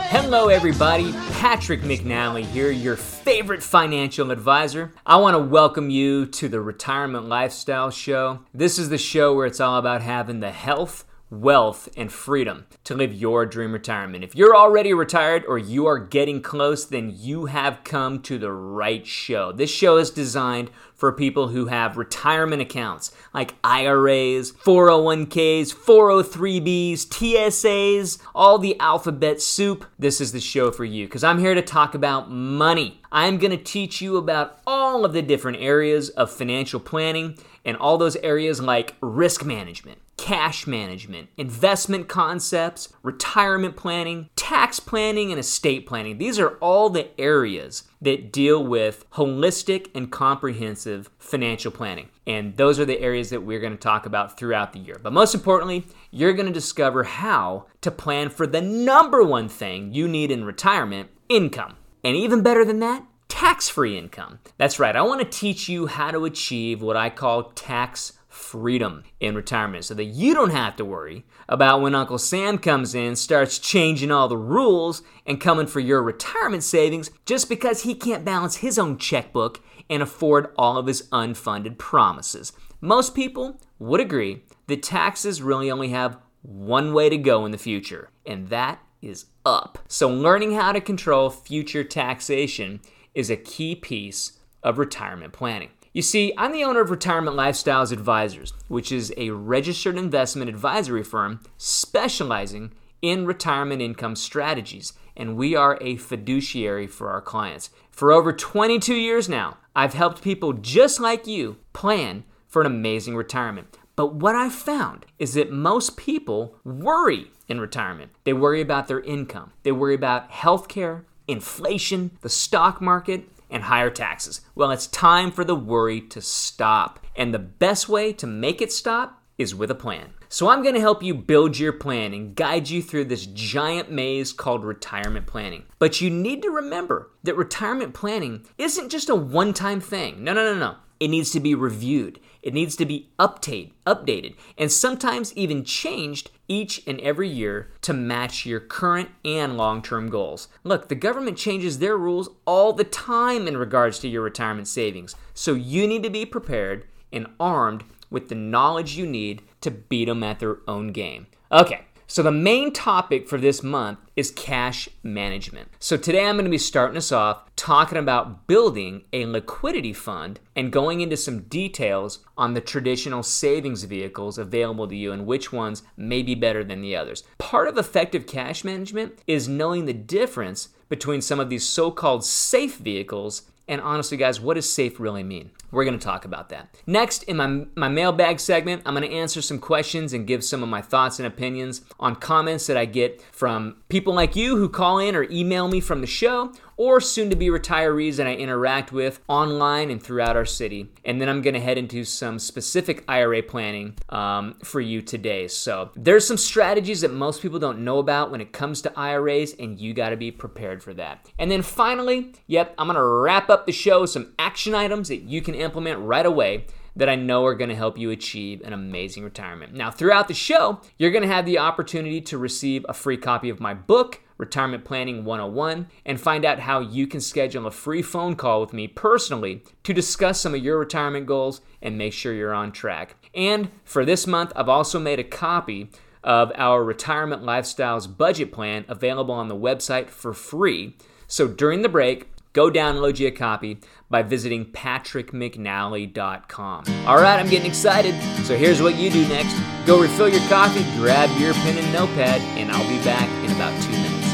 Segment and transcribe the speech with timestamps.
[0.00, 1.12] Hello, everybody.
[1.32, 4.92] Patrick McNally here, your favorite financial advisor.
[5.04, 8.40] I want to welcome you to the Retirement Lifestyle Show.
[8.54, 12.94] This is the show where it's all about having the health, wealth, and freedom to
[12.94, 14.24] live your dream retirement.
[14.24, 18.52] If you're already retired or you are getting close, then you have come to the
[18.52, 19.52] right show.
[19.52, 28.18] This show is designed for people who have retirement accounts like IRAs, 401ks, 403bs, TSAs,
[28.34, 29.84] all the alphabet soup.
[29.98, 33.00] This is the show for you because I'm here to talk about money.
[33.12, 37.76] I'm going to teach you about all of the different areas of financial planning and
[37.76, 45.40] all those areas like risk management, cash management, investment concepts, retirement planning, tax planning, and
[45.40, 46.18] estate planning.
[46.18, 52.10] These are all the areas that deal with holistic and comprehensive financial planning.
[52.26, 55.00] And those are the areas that we're going to talk about throughout the year.
[55.02, 59.94] But most importantly, you're going to discover how to plan for the number one thing
[59.94, 61.76] you need in retirement income.
[62.04, 64.40] And even better than that, tax free income.
[64.56, 69.02] That's right, I want to teach you how to achieve what I call tax freedom
[69.20, 73.16] in retirement so that you don't have to worry about when Uncle Sam comes in,
[73.16, 78.24] starts changing all the rules, and coming for your retirement savings just because he can't
[78.24, 82.52] balance his own checkbook and afford all of his unfunded promises.
[82.80, 87.58] Most people would agree that taxes really only have one way to go in the
[87.58, 89.78] future, and that is up.
[89.88, 92.80] So, learning how to control future taxation
[93.14, 95.70] is a key piece of retirement planning.
[95.92, 101.02] You see, I'm the owner of Retirement Lifestyles Advisors, which is a registered investment advisory
[101.02, 107.70] firm specializing in retirement income strategies, and we are a fiduciary for our clients.
[107.90, 113.16] For over 22 years now, I've helped people just like you plan for an amazing
[113.16, 113.78] retirement.
[113.96, 118.12] But what I've found is that most people worry in retirement.
[118.24, 123.90] They worry about their income, they worry about healthcare, inflation, the stock market, and higher
[123.90, 124.40] taxes.
[124.54, 127.04] Well, it's time for the worry to stop.
[127.16, 130.14] And the best way to make it stop is with a plan.
[130.28, 134.32] So I'm to help you build your plan and guide you through this giant maze
[134.32, 135.64] called retirement planning.
[135.78, 140.22] But you need to remember that retirement planning isn't just a one time thing.
[140.22, 140.76] No, no, no, no.
[141.00, 142.20] It needs to be reviewed.
[142.42, 147.92] It needs to be update, updated, and sometimes even changed each and every year to
[147.92, 150.48] match your current and long term goals.
[150.64, 155.14] Look, the government changes their rules all the time in regards to your retirement savings,
[155.34, 160.06] so you need to be prepared and armed with the knowledge you need to beat
[160.06, 161.26] them at their own game.
[161.52, 165.68] Okay, so, the main topic for this month is cash management.
[165.78, 170.40] So, today I'm going to be starting us off talking about building a liquidity fund
[170.56, 175.52] and going into some details on the traditional savings vehicles available to you and which
[175.52, 177.24] ones may be better than the others.
[177.36, 182.24] Part of effective cash management is knowing the difference between some of these so called
[182.24, 185.50] safe vehicles and honestly, guys, what does safe really mean?
[185.70, 186.74] We're going to talk about that.
[186.86, 190.62] Next, in my, my mailbag segment, I'm going to answer some questions and give some
[190.62, 194.68] of my thoughts and opinions on comments that I get from people like you who
[194.68, 198.34] call in or email me from the show or soon to be retirees that I
[198.34, 200.90] interact with online and throughout our city.
[201.04, 205.48] And then I'm going to head into some specific IRA planning um, for you today.
[205.48, 209.54] So there's some strategies that most people don't know about when it comes to IRAs,
[209.58, 211.28] and you got to be prepared for that.
[211.38, 215.08] And then finally, yep, I'm going to wrap up the show with some action items
[215.08, 216.66] that you can implement right away
[216.96, 219.72] that I know are going to help you achieve an amazing retirement.
[219.72, 223.48] Now, throughout the show, you're going to have the opportunity to receive a free copy
[223.48, 228.02] of my book, Retirement Planning 101, and find out how you can schedule a free
[228.02, 232.34] phone call with me personally to discuss some of your retirement goals and make sure
[232.34, 233.16] you're on track.
[233.32, 235.90] And for this month, I've also made a copy
[236.24, 240.96] of our Retirement Lifestyles budget plan available on the website for free.
[241.28, 242.28] So during the break,
[242.58, 243.78] Go download you a copy
[244.10, 246.84] by visiting patrickmcnally.com.
[247.06, 248.20] All right, I'm getting excited.
[248.44, 249.54] So here's what you do next
[249.86, 253.80] go refill your coffee, grab your pen and notepad, and I'll be back in about
[253.80, 254.26] two minutes.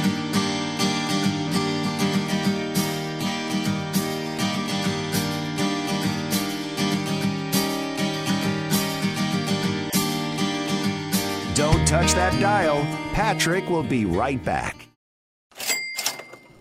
[11.54, 12.86] Don't touch that dial.
[13.12, 14.83] Patrick will be right back.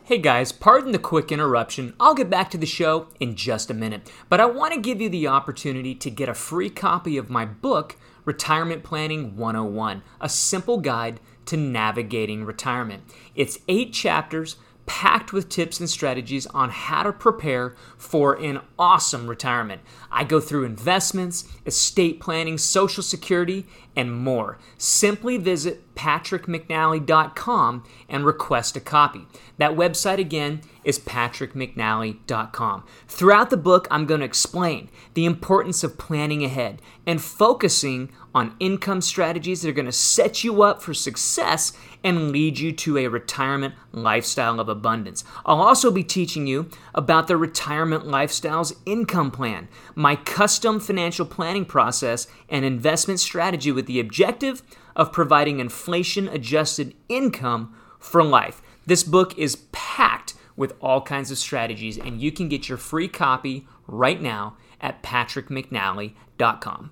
[0.05, 1.93] Hey guys, pardon the quick interruption.
[1.97, 4.99] I'll get back to the show in just a minute, but I want to give
[4.99, 7.95] you the opportunity to get a free copy of my book,
[8.25, 13.03] Retirement Planning 101, a simple guide to navigating retirement.
[13.33, 19.27] It's eight chapters packed with tips and strategies on how to prepare for an awesome
[19.27, 19.81] retirement.
[20.11, 24.57] I go through investments, estate planning, social security, and more.
[24.77, 29.27] Simply visit patrickmcnally.com and request a copy.
[29.57, 32.83] That website again is patrickmcnally.com.
[33.07, 38.55] Throughout the book, I'm going to explain the importance of planning ahead and focusing on
[38.59, 41.73] income strategies that are going to set you up for success
[42.03, 45.23] and lead you to a retirement lifestyle of abundance.
[45.45, 51.65] I'll also be teaching you about the Retirement Lifestyles Income Plan, my custom financial planning
[51.65, 54.61] process and investment strategy with the objective
[54.95, 58.61] of providing inflation adjusted income for life.
[58.85, 63.07] This book is packed with all kinds of strategies, and you can get your free
[63.07, 66.91] copy right now at patrickmcnally.com.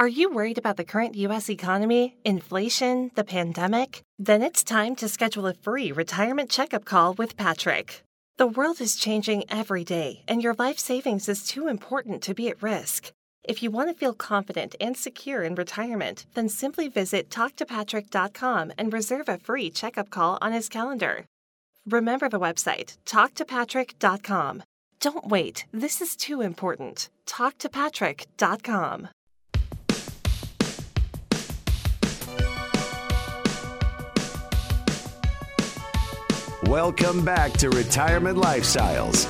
[0.00, 1.50] Are you worried about the current U.S.
[1.50, 4.00] economy, inflation, the pandemic?
[4.16, 8.04] Then it's time to schedule a free retirement checkup call with Patrick.
[8.36, 12.48] The world is changing every day, and your life savings is too important to be
[12.48, 13.10] at risk.
[13.42, 18.92] If you want to feel confident and secure in retirement, then simply visit talktopatrick.com and
[18.92, 21.24] reserve a free checkup call on his calendar.
[21.86, 24.62] Remember the website, talktopatrick.com.
[25.00, 27.08] Don't wait, this is too important.
[27.26, 29.08] Talktopatrick.com.
[36.68, 39.24] Welcome back to Retirement Lifestyles.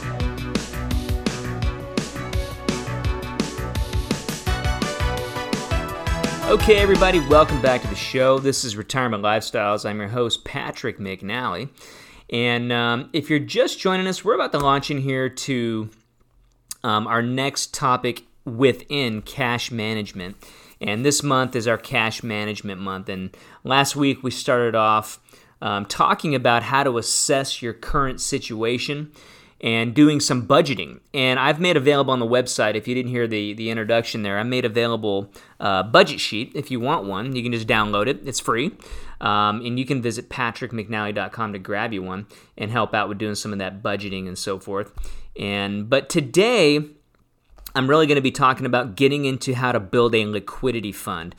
[6.50, 8.40] Okay, everybody, welcome back to the show.
[8.40, 9.88] This is Retirement Lifestyles.
[9.88, 11.68] I'm your host, Patrick McNally.
[12.28, 15.90] And um, if you're just joining us, we're about to launch in here to
[16.82, 20.36] um, our next topic within cash management.
[20.80, 23.08] And this month is our cash management month.
[23.08, 23.30] And
[23.62, 25.20] last week we started off
[25.60, 29.12] um, talking about how to assess your current situation
[29.60, 31.00] and doing some budgeting.
[31.12, 34.38] And I've made available on the website, if you didn't hear the, the introduction there,
[34.38, 36.52] I made available a budget sheet.
[36.54, 38.70] If you want one, you can just download it, it's free.
[39.20, 42.26] Um, and you can visit patrickmcnally.com to grab you one
[42.56, 44.92] and help out with doing some of that budgeting and so forth.
[45.36, 46.80] And but today,
[47.74, 51.34] I'm really going to be talking about getting into how to build a liquidity fund.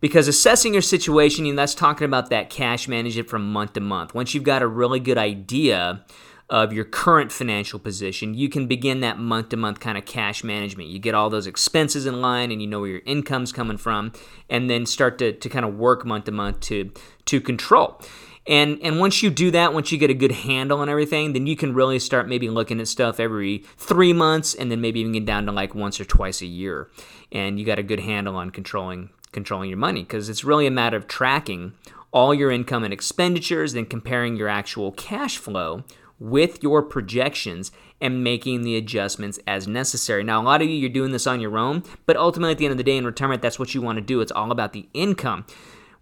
[0.00, 4.14] Because assessing your situation, and that's talking about that cash management from month to month.
[4.14, 6.04] Once you've got a really good idea
[6.48, 10.42] of your current financial position, you can begin that month to month kind of cash
[10.42, 10.88] management.
[10.88, 14.12] You get all those expenses in line and you know where your income's coming from,
[14.48, 16.92] and then start to, to kind of work month to month to,
[17.26, 18.00] to control.
[18.46, 21.46] And, and once you do that, once you get a good handle on everything, then
[21.46, 25.12] you can really start maybe looking at stuff every three months and then maybe even
[25.12, 26.90] get down to like once or twice a year.
[27.30, 30.70] And you got a good handle on controlling controlling your money because it's really a
[30.70, 31.74] matter of tracking
[32.12, 35.84] all your income and expenditures, then comparing your actual cash flow
[36.18, 40.22] with your projections and making the adjustments as necessary.
[40.22, 42.66] Now, a lot of you, you're doing this on your own, but ultimately, at the
[42.66, 44.20] end of the day, in retirement, that's what you want to do.
[44.20, 45.46] It's all about the income.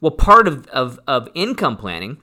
[0.01, 2.19] Well, part of, of, of income planning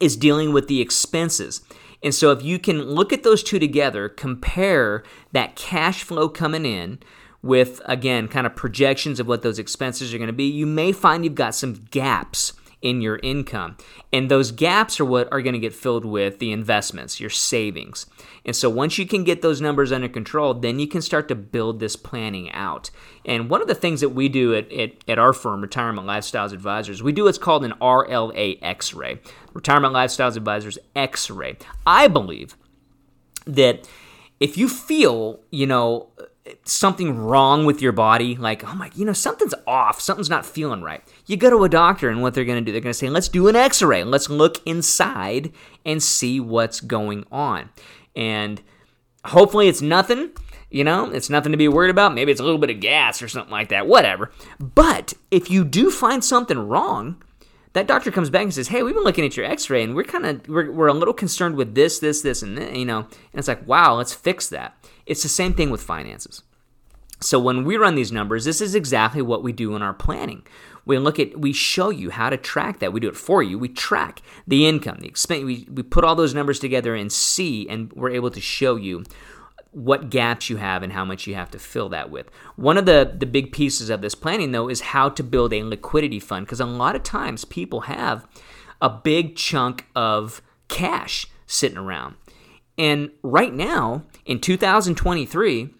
[0.00, 1.62] is dealing with the expenses.
[2.02, 6.66] And so, if you can look at those two together, compare that cash flow coming
[6.66, 6.98] in
[7.44, 10.92] with, again, kind of projections of what those expenses are going to be, you may
[10.92, 13.76] find you've got some gaps in your income.
[14.14, 18.06] And those gaps are what are going to get filled with the investments, your savings.
[18.46, 21.34] And so once you can get those numbers under control, then you can start to
[21.34, 22.90] build this planning out.
[23.26, 26.52] And one of the things that we do at, at, at our firm, Retirement Lifestyles
[26.52, 29.20] Advisors, we do what's called an RLA X ray,
[29.52, 31.56] Retirement Lifestyles Advisors X ray.
[31.86, 32.56] I believe
[33.46, 33.86] that
[34.40, 36.08] if you feel, you know,
[36.64, 40.82] something wrong with your body, like, oh my, you know, something's off, something's not feeling
[40.82, 42.98] right, you go to a doctor, and what they're going to do, they're going to
[42.98, 45.52] say, let's do an x ray, let's look inside
[45.84, 47.70] and see what's going on.
[48.14, 48.60] And
[49.24, 50.32] hopefully it's nothing,
[50.70, 52.14] you know, it's nothing to be worried about.
[52.14, 54.30] Maybe it's a little bit of gas or something like that, whatever.
[54.58, 57.22] But if you do find something wrong,
[57.74, 60.04] that doctor comes back and says, "Hey, we've been looking at your X-ray, and we're
[60.04, 63.08] kind of we're, we're a little concerned with this, this, this, and you know." And
[63.34, 66.42] it's like, "Wow, let's fix that." It's the same thing with finances.
[67.20, 70.46] So when we run these numbers, this is exactly what we do in our planning.
[70.84, 72.92] We look at, we show you how to track that.
[72.92, 73.58] We do it for you.
[73.58, 75.44] We track the income, the expense.
[75.44, 79.04] We, we put all those numbers together and see, and we're able to show you
[79.70, 82.30] what gaps you have and how much you have to fill that with.
[82.56, 85.64] One of the, the big pieces of this planning, though, is how to build a
[85.64, 88.26] liquidity fund because a lot of times people have
[88.80, 92.16] a big chunk of cash sitting around.
[92.76, 95.70] And right now, in 2023,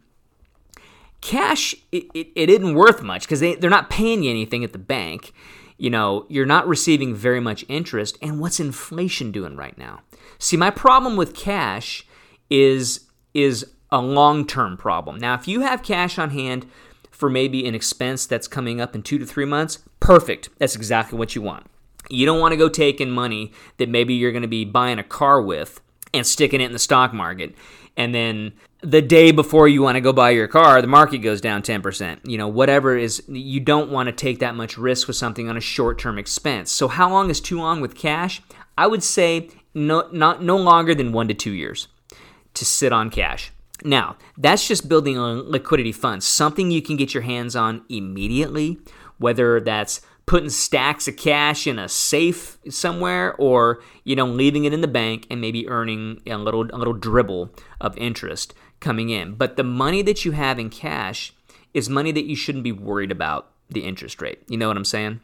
[1.20, 4.72] cash, it, it, it isn't worth much because they, they're not paying you anything at
[4.72, 5.32] the bank.
[5.76, 8.16] You know, you're not receiving very much interest.
[8.22, 10.02] And what's inflation doing right now?
[10.38, 12.06] See, my problem with cash
[12.50, 13.00] is
[13.32, 15.18] is a long term problem.
[15.18, 16.66] Now, if you have cash on hand
[17.10, 20.50] for maybe an expense that's coming up in two to three months, perfect.
[20.58, 21.66] That's exactly what you want.
[22.10, 25.04] You don't want to go taking money that maybe you're going to be buying a
[25.04, 25.80] car with
[26.14, 27.54] and sticking it in the stock market.
[27.96, 31.40] And then the day before you want to go buy your car, the market goes
[31.40, 32.20] down 10%.
[32.24, 35.56] You know, whatever is, you don't want to take that much risk with something on
[35.56, 36.70] a short term expense.
[36.70, 38.42] So, how long is too long with cash?
[38.76, 41.88] I would say no, not, no longer than one to two years
[42.54, 43.52] to sit on cash.
[43.84, 48.78] Now, that's just building a liquidity fund, something you can get your hands on immediately,
[49.18, 54.72] whether that's putting stacks of cash in a safe somewhere or you know leaving it
[54.72, 57.50] in the bank and maybe earning a little a little dribble
[57.80, 59.34] of interest coming in.
[59.34, 61.32] But the money that you have in cash
[61.72, 64.42] is money that you shouldn't be worried about the interest rate.
[64.48, 65.20] You know what I'm saying?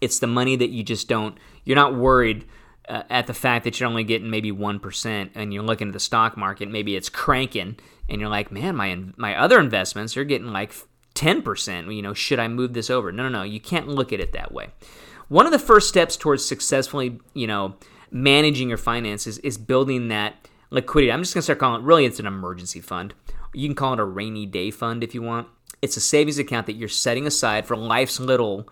[0.00, 2.46] It's the money that you just don't you're not worried
[2.88, 6.00] uh, at the fact that you're only getting maybe 1% and you're looking at the
[6.00, 7.76] stock market, maybe it's cranking
[8.08, 10.74] and you're like, man, my, my other investments are getting like
[11.14, 11.94] 10%.
[11.94, 13.12] You know, should I move this over?
[13.12, 13.42] No, no, no.
[13.42, 14.68] You can't look at it that way.
[15.28, 17.76] One of the first steps towards successfully, you know,
[18.10, 21.12] managing your finances is building that liquidity.
[21.12, 23.14] I'm just going to start calling it really, it's an emergency fund.
[23.54, 25.48] You can call it a rainy day fund if you want.
[25.80, 28.68] It's a savings account that you're setting aside for life's little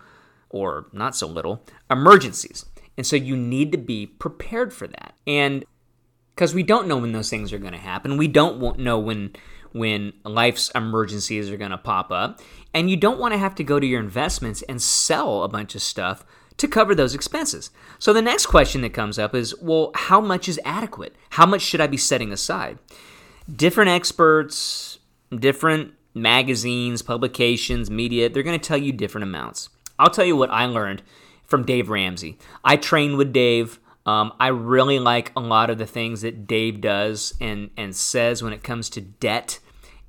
[0.49, 2.65] or not so little emergencies.
[2.97, 5.15] And so you need to be prepared for that.
[5.25, 5.65] And
[6.35, 9.35] because we don't know when those things are going to happen, we don't know when
[9.73, 12.41] when life's emergencies are going to pop up,
[12.73, 15.75] and you don't want to have to go to your investments and sell a bunch
[15.75, 16.25] of stuff
[16.57, 17.71] to cover those expenses.
[17.97, 21.15] So the next question that comes up is, well, how much is adequate?
[21.31, 22.77] How much should I be setting aside?
[23.53, 24.99] Different experts,
[25.35, 29.69] different magazines, publications, media, they're going to tell you different amounts.
[29.97, 31.01] I'll tell you what I learned
[31.43, 32.37] from Dave Ramsey.
[32.63, 33.79] I trained with Dave.
[34.05, 38.41] Um, I really like a lot of the things that Dave does and, and says
[38.41, 39.59] when it comes to debt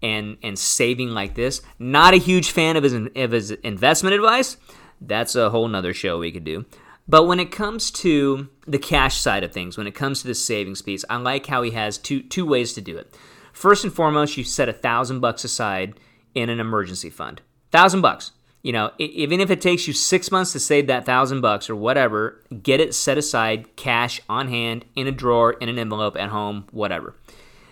[0.02, 1.61] and, and saving like this.
[1.78, 4.56] Not a huge fan of his, of his investment advice.
[5.00, 6.64] That's a whole nother show we could do.
[7.08, 10.34] But when it comes to the cash side of things, when it comes to the
[10.34, 13.14] savings piece, I like how he has two two ways to do it.
[13.52, 15.99] First and foremost, you set a thousand bucks aside
[16.34, 17.42] in an emergency fund.
[17.72, 18.32] Thousand bucks
[18.62, 21.75] you know, even if it takes you six months to save that thousand bucks or
[21.75, 26.28] whatever, get it set aside, cash on hand, in a drawer, in an envelope, at
[26.28, 27.16] home, whatever.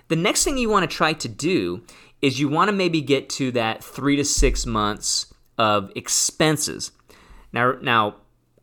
[0.09, 1.85] The next thing you want to try to do
[2.21, 6.91] is you want to maybe get to that three to six months of expenses.
[7.53, 8.17] Now, now,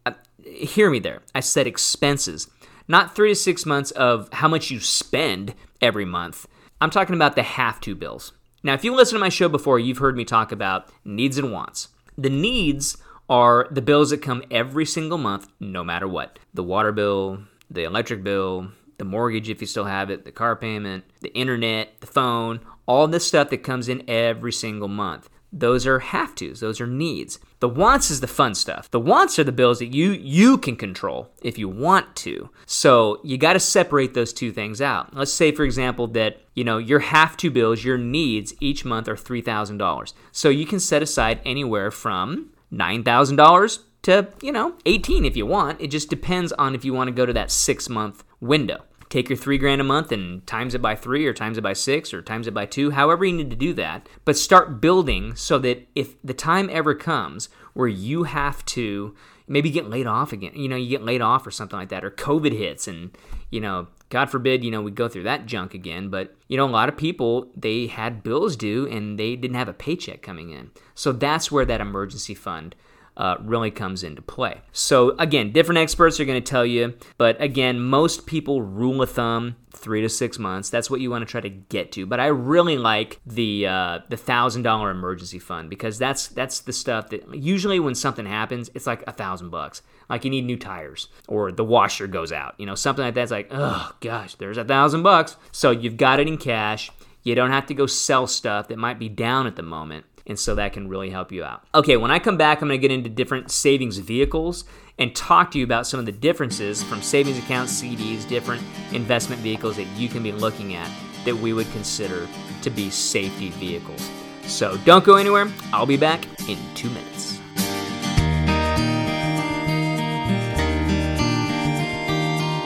[0.06, 0.12] uh,
[0.44, 1.22] hear me there.
[1.34, 2.50] I said expenses,
[2.90, 6.46] not three to six months of how much you spend every month.
[6.82, 8.34] I'm talking about the have to bills.
[8.64, 11.54] Now, if you listen to my show before, you've heard me talk about needs and
[11.54, 11.88] wants.
[12.18, 12.98] The needs
[13.30, 17.84] are the bills that come every single month, no matter what the water bill, the
[17.84, 22.08] electric bill, the mortgage if you still have it, the car payment, the internet, the
[22.08, 25.30] phone, all this stuff that comes in every single month.
[25.52, 27.40] Those are have tos, those are needs.
[27.60, 28.92] The wants is the fun stuff.
[28.92, 32.50] The wants are the bills that you you can control if you want to.
[32.66, 35.16] So you got to separate those two things out.
[35.16, 39.08] Let's say for example that, you know, your have to bills, your needs each month
[39.08, 40.14] are $3,000.
[40.32, 45.80] So you can set aside anywhere from $9,000 to, you know, 18 if you want.
[45.80, 49.30] It just depends on if you want to go to that 6 month window take
[49.30, 52.14] your three grand a month and times it by three or times it by six
[52.14, 54.08] or times it by two, however you need to do that.
[54.26, 59.16] But start building so that if the time ever comes where you have to
[59.48, 62.04] maybe get laid off again, you know, you get laid off or something like that,
[62.04, 63.18] or COVID hits and,
[63.50, 66.10] you know, God forbid, you know, we go through that junk again.
[66.10, 69.70] But, you know, a lot of people, they had bills due and they didn't have
[69.70, 70.72] a paycheck coming in.
[70.96, 72.76] So that's where that emergency fund
[73.18, 74.62] uh, really comes into play.
[74.72, 79.12] So, again, different experts are going to tell you, but again, most people rule of
[79.12, 80.70] thumb three to six months.
[80.70, 82.06] That's what you want to try to get to.
[82.06, 86.74] But I really like the uh, the thousand dollar emergency fund because that's that's the
[86.74, 89.82] stuff that usually when something happens, it's like a thousand bucks.
[90.10, 93.32] Like you need new tires or the washer goes out, you know, something like that's
[93.32, 95.36] like, oh gosh, there's a thousand bucks.
[95.52, 96.92] So you've got it in cash.
[97.24, 100.06] You don't have to go sell stuff that might be down at the moment.
[100.28, 101.64] And so that can really help you out.
[101.74, 104.66] Okay, when I come back, I'm going to get into different savings vehicles
[105.00, 109.42] and talk to you about some of the differences from savings accounts, CDs, different investment
[109.42, 110.92] vehicles that you can be looking at
[111.24, 112.28] that we would consider
[112.62, 114.10] to be safety vehicles.
[114.44, 115.50] So don't go anywhere.
[115.72, 117.40] I'll be back in two minutes.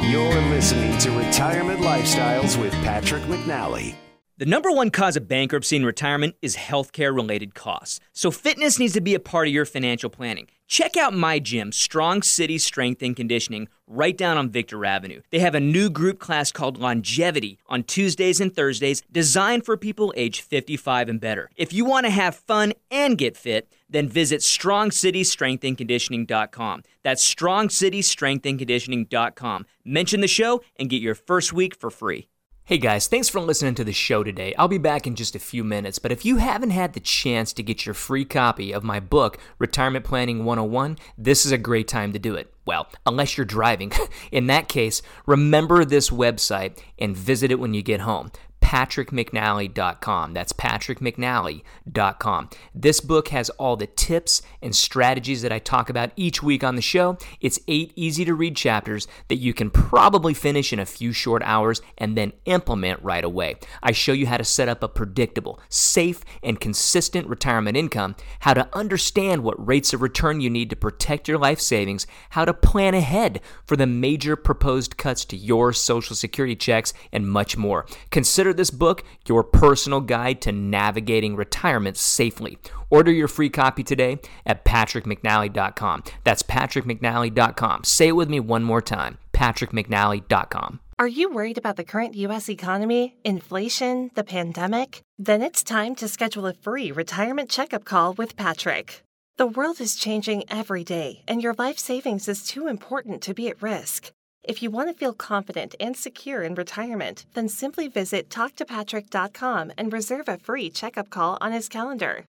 [0.03, 3.95] You're listening to Retirement Lifestyles with Patrick McNally.
[4.41, 7.99] The number one cause of bankruptcy in retirement is healthcare related costs.
[8.11, 10.47] So, fitness needs to be a part of your financial planning.
[10.65, 15.21] Check out my gym, Strong City Strength and Conditioning, right down on Victor Avenue.
[15.29, 20.11] They have a new group class called Longevity on Tuesdays and Thursdays, designed for people
[20.17, 21.51] age 55 and better.
[21.55, 26.83] If you want to have fun and get fit, then visit strongcitystrengthandconditioning.com.
[27.03, 29.65] That's strongcitystrengthandconditioning.com.
[29.85, 32.27] Mention the show and get your first week for free.
[32.71, 34.55] Hey guys, thanks for listening to the show today.
[34.57, 37.51] I'll be back in just a few minutes, but if you haven't had the chance
[37.51, 41.89] to get your free copy of my book, Retirement Planning 101, this is a great
[41.89, 42.53] time to do it.
[42.63, 43.91] Well, unless you're driving.
[44.31, 48.31] in that case, remember this website and visit it when you get home
[48.61, 50.33] patrickmcnally.com.
[50.33, 52.49] That's patrickmcnally.com.
[52.73, 56.75] This book has all the tips and strategies that I talk about each week on
[56.75, 57.17] the show.
[57.41, 61.41] It's eight easy to read chapters that you can probably finish in a few short
[61.43, 63.55] hours and then implement right away.
[63.83, 68.53] I show you how to set up a predictable, safe, and consistent retirement income, how
[68.53, 72.53] to understand what rates of return you need to protect your life savings, how to
[72.53, 77.85] plan ahead for the major proposed cuts to your Social Security checks, and much more.
[78.11, 82.57] Consider this book your personal guide to navigating retirement safely.
[82.89, 86.03] Order your free copy today at patrickmcnally.com.
[86.23, 87.83] That's patrickmcnally.com.
[87.83, 90.79] Say it with me one more time patrickmcnally.com.
[90.99, 92.47] Are you worried about the current U.S.
[92.47, 95.01] economy, inflation, the pandemic?
[95.17, 99.01] Then it's time to schedule a free retirement checkup call with Patrick.
[99.37, 103.47] The world is changing every day, and your life savings is too important to be
[103.47, 104.11] at risk.
[104.43, 109.93] If you want to feel confident and secure in retirement, then simply visit talktopatrick.com and
[109.93, 112.25] reserve a free checkup call on his calendar.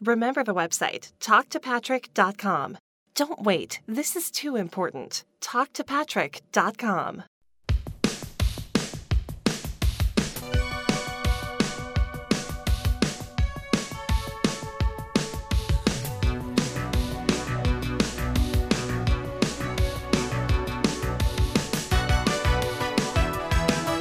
[0.00, 2.78] Remember the website, talktopatrick.com.
[3.14, 5.24] Don't wait, this is too important.
[5.40, 7.22] Talktopatrick.com.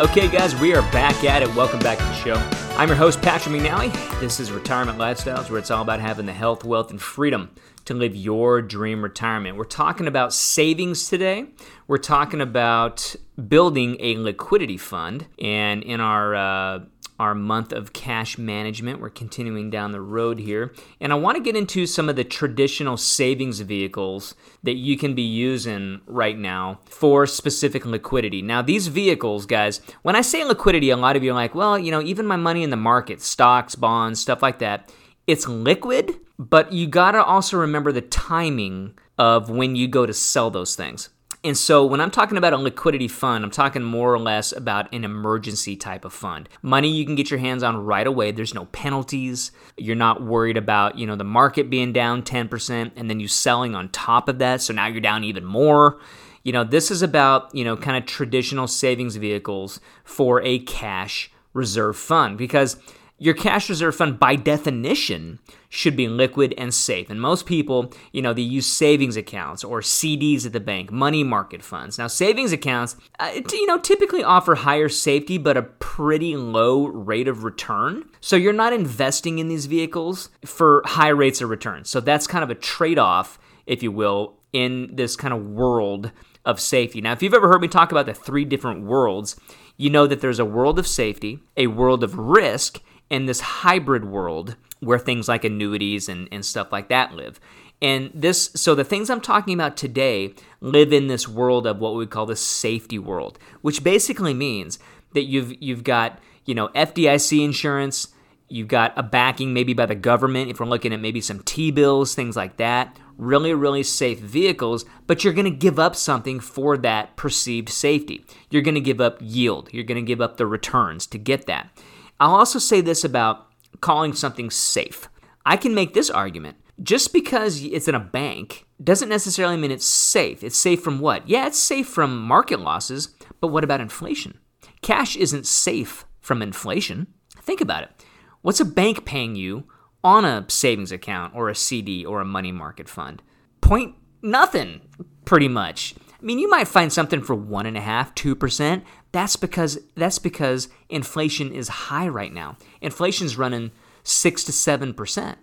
[0.06, 1.54] Okay, guys, we are back at it.
[1.56, 2.36] Welcome back to the show.
[2.78, 3.92] I'm your host, Patrick McNally.
[4.20, 7.50] This is Retirement Lifestyles, where it's all about having the health, wealth, and freedom
[7.86, 9.58] to live your dream retirement.
[9.58, 11.48] We're talking about savings today.
[11.88, 13.16] We're talking about
[13.48, 15.26] building a liquidity fund.
[15.40, 16.80] And in our uh,
[17.20, 19.00] our month of cash management.
[19.00, 20.74] We're continuing down the road here.
[21.00, 25.16] And I want to get into some of the traditional savings vehicles that you can
[25.16, 28.42] be using right now for specific liquidity.
[28.42, 31.80] Now, these vehicles, guys, when I say liquidity, a lot of you are like, well,
[31.80, 34.92] you know, even my money in the market, stocks, bonds, stuff like that,
[35.28, 40.14] it's liquid, but you got to also remember the timing of when you go to
[40.14, 41.10] sell those things.
[41.46, 44.92] And so when I'm talking about a liquidity fund, I'm talking more or less about
[44.92, 46.50] an emergency type of fund.
[46.64, 48.32] Money you can get your hands on right away.
[48.32, 49.52] There's no penalties.
[49.78, 53.76] You're not worried about, you know, the market being down 10% and then you selling
[53.76, 54.64] on top of that.
[54.64, 56.00] So now you're down even more.
[56.42, 61.32] You know, this is about, you know, kind of traditional savings vehicles for a cash
[61.54, 62.78] reserve fund because
[63.18, 67.10] your cash reserve fund, by definition, should be liquid and safe.
[67.10, 71.24] And most people, you know, they use savings accounts or CDs at the bank, money
[71.24, 71.98] market funds.
[71.98, 77.28] Now, savings accounts, uh, you know, typically offer higher safety but a pretty low rate
[77.28, 78.04] of return.
[78.20, 81.86] So you're not investing in these vehicles for high rates of return.
[81.86, 86.12] So that's kind of a trade off, if you will, in this kind of world
[86.46, 87.02] of safety.
[87.02, 89.36] Now, if you've ever heard me talk about the three different worlds,
[89.78, 94.06] you know that there's a world of safety, a world of risk, in this hybrid
[94.06, 97.40] world where things like annuities and, and stuff like that live.
[97.82, 101.96] And this, so the things I'm talking about today live in this world of what
[101.96, 104.80] we call the safety world, which basically means
[105.14, 108.14] that you've you've got you know FDIC insurance,
[108.48, 111.72] You've got a backing maybe by the government if we're looking at maybe some T
[111.72, 112.96] bills, things like that.
[113.18, 118.26] Really, really safe vehicles, but you're going to give up something for that perceived safety.
[118.50, 119.70] You're going to give up yield.
[119.72, 121.70] You're going to give up the returns to get that.
[122.20, 123.48] I'll also say this about
[123.82, 125.10] calling something safe.
[125.46, 126.58] I can make this argument.
[126.82, 130.44] Just because it's in a bank doesn't necessarily mean it's safe.
[130.44, 131.28] It's safe from what?
[131.28, 134.40] Yeah, it's safe from market losses, but what about inflation?
[134.82, 137.08] Cash isn't safe from inflation.
[137.42, 138.06] Think about it.
[138.42, 139.66] What's a bank paying you
[140.04, 143.22] on a savings account or a CD or a money market fund?
[143.62, 144.82] Point nothing,
[145.24, 145.96] pretty much.
[146.20, 148.84] I mean, you might find something for one and a half, 2%,
[149.16, 152.58] that's because that's because inflation is high right now.
[152.82, 153.72] Inflation's running
[154.04, 155.38] six to seven percent.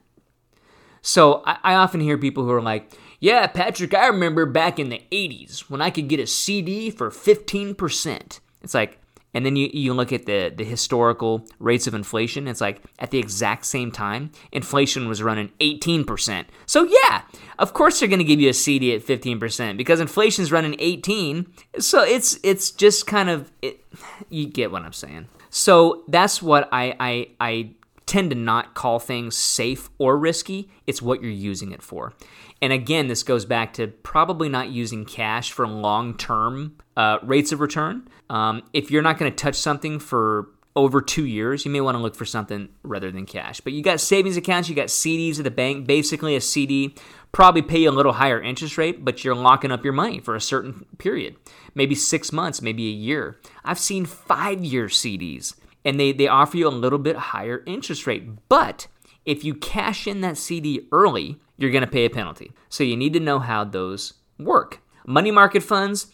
[1.01, 4.91] So I, I often hear people who are like, "Yeah, Patrick, I remember back in
[4.91, 8.99] the '80s when I could get a CD for 15 percent." It's like,
[9.35, 12.47] and then you, you look at the, the historical rates of inflation.
[12.47, 16.47] It's like at the exact same time, inflation was running 18%.
[16.67, 17.23] So, yeah,
[17.59, 21.47] of course they're going to give you a CD at 15% because inflation's running 18.
[21.79, 23.85] So it's it's just kind of, it,
[24.29, 25.29] you get what I'm saying.
[25.51, 27.71] So that's what I, I, I
[28.13, 30.69] tend to not call things safe or risky.
[30.87, 32.13] It's what you're using it for.
[32.61, 37.53] And again, this goes back to probably not using cash for long term uh, rates
[37.53, 38.07] of return.
[38.29, 41.97] Um, if you're not going to touch something for over two years, you may want
[41.97, 43.63] to look for something rather than cash.
[43.63, 45.87] But you got savings accounts, you got CDs at the bank.
[45.87, 46.95] Basically, a CD
[47.33, 50.37] probably pay you a little higher interest rate, but you're locking up your money for
[50.37, 51.37] a certain period,
[51.75, 53.39] maybe six months, maybe a year.
[53.65, 58.07] I've seen five year CDs, and they, they offer you a little bit higher interest
[58.07, 58.49] rate.
[58.49, 58.87] But
[59.25, 62.53] if you cash in that CD early, you're going to pay a penalty.
[62.69, 64.81] So you need to know how those work.
[65.07, 66.07] Money market funds,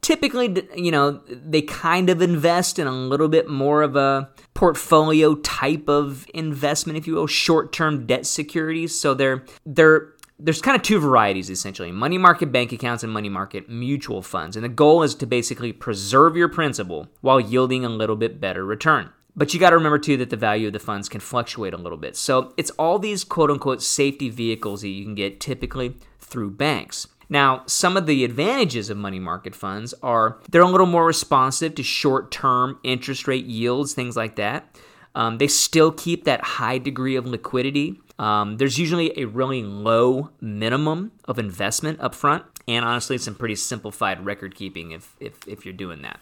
[0.00, 5.34] typically, you know, they kind of invest in a little bit more of a portfolio
[5.36, 8.98] type of investment, if you will, short-term debt securities.
[8.98, 13.28] So they're they're there's kind of two varieties essentially money market bank accounts and money
[13.28, 14.56] market mutual funds.
[14.56, 18.64] And the goal is to basically preserve your principal while yielding a little bit better
[18.64, 19.10] return.
[19.34, 21.78] But you got to remember too that the value of the funds can fluctuate a
[21.78, 22.16] little bit.
[22.16, 27.06] So it's all these quote unquote safety vehicles that you can get typically through banks.
[27.28, 31.74] Now, some of the advantages of money market funds are they're a little more responsive
[31.74, 34.78] to short term interest rate yields, things like that.
[35.14, 38.00] Um, they still keep that high degree of liquidity.
[38.18, 43.56] Um, there's usually a really low minimum of investment up front, and honestly, some pretty
[43.56, 46.20] simplified record keeping if, if, if you're doing that.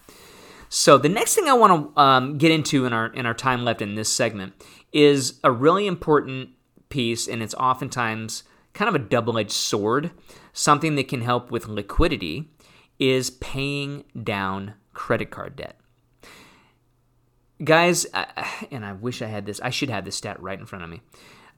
[0.67, 3.63] So the next thing I want to um, get into in our in our time
[3.63, 4.53] left in this segment
[4.91, 6.49] is a really important
[6.89, 10.11] piece, and it's oftentimes kind of a double-edged sword.
[10.51, 12.49] Something that can help with liquidity
[12.99, 15.77] is paying down credit card debt.
[17.63, 18.05] Guys,
[18.71, 19.61] and I wish I had this.
[19.61, 21.01] I should have this stat right in front of me.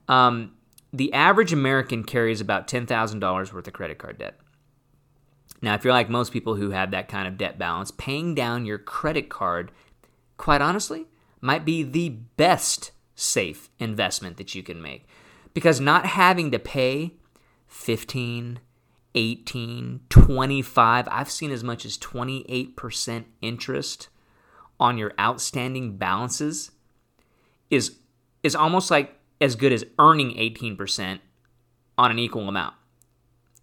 [0.08, 0.54] Um,
[0.94, 4.40] the average American carries about ten thousand dollars worth of credit card debt.
[5.62, 8.66] Now, if you're like most people who have that kind of debt balance, paying down
[8.66, 9.72] your credit card,
[10.38, 11.08] quite honestly,
[11.42, 15.08] might be the best safe investment that you can make.
[15.54, 17.16] Because not having to pay
[17.68, 18.60] 15,
[19.16, 24.10] 18, 25, I've seen as much as 28% interest
[24.80, 26.72] on your outstanding balances
[27.70, 27.98] is
[28.44, 31.20] is almost like as good as earning 18%
[31.98, 32.76] on an equal amount.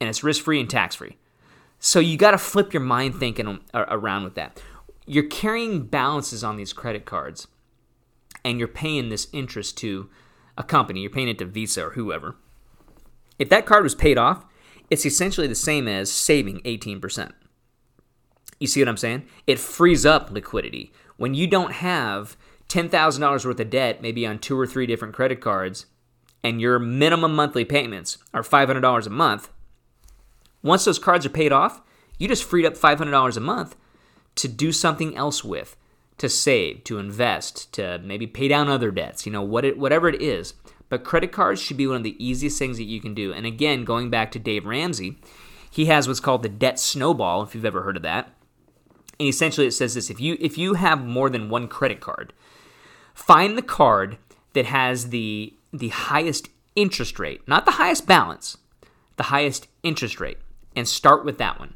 [0.01, 1.17] And it's risk-free and tax-free.
[1.79, 4.63] So you got to flip your mind thinking um, around with that.
[5.07, 7.47] You're carrying balances on these credit cards
[8.45, 10.09] and you're paying this interest to
[10.57, 12.37] a company, you're paying it to Visa or whoever.
[13.39, 14.45] If that card was paid off,
[14.91, 17.33] it's essentially the same as saving 18%.
[18.61, 19.27] You see what I'm saying?
[19.47, 20.93] It frees up liquidity.
[21.17, 22.37] When you don't have
[22.75, 25.87] $10,000 worth of debt, maybe on two or three different credit cards,
[26.43, 29.49] and your minimum monthly payments are $500 a month,
[30.63, 31.83] once those cards are paid off,
[32.19, 33.77] you just freed up $500 a month
[34.35, 35.77] to do something else with,
[36.19, 40.09] to save, to invest, to maybe pay down other debts, you know, what it, whatever
[40.09, 40.55] it is.
[40.89, 43.33] But credit cards should be one of the easiest things that you can do.
[43.33, 45.19] And again, going back to Dave Ramsey,
[45.71, 48.31] he has what's called the debt snowball, if you've ever heard of that.
[49.21, 52.33] And essentially it says this if you if you have more than one credit card,
[53.15, 54.19] find the card
[54.53, 58.57] that has the the highest interest rate, not the highest balance,
[59.17, 60.39] the highest interest rate
[60.77, 61.75] and start with that one.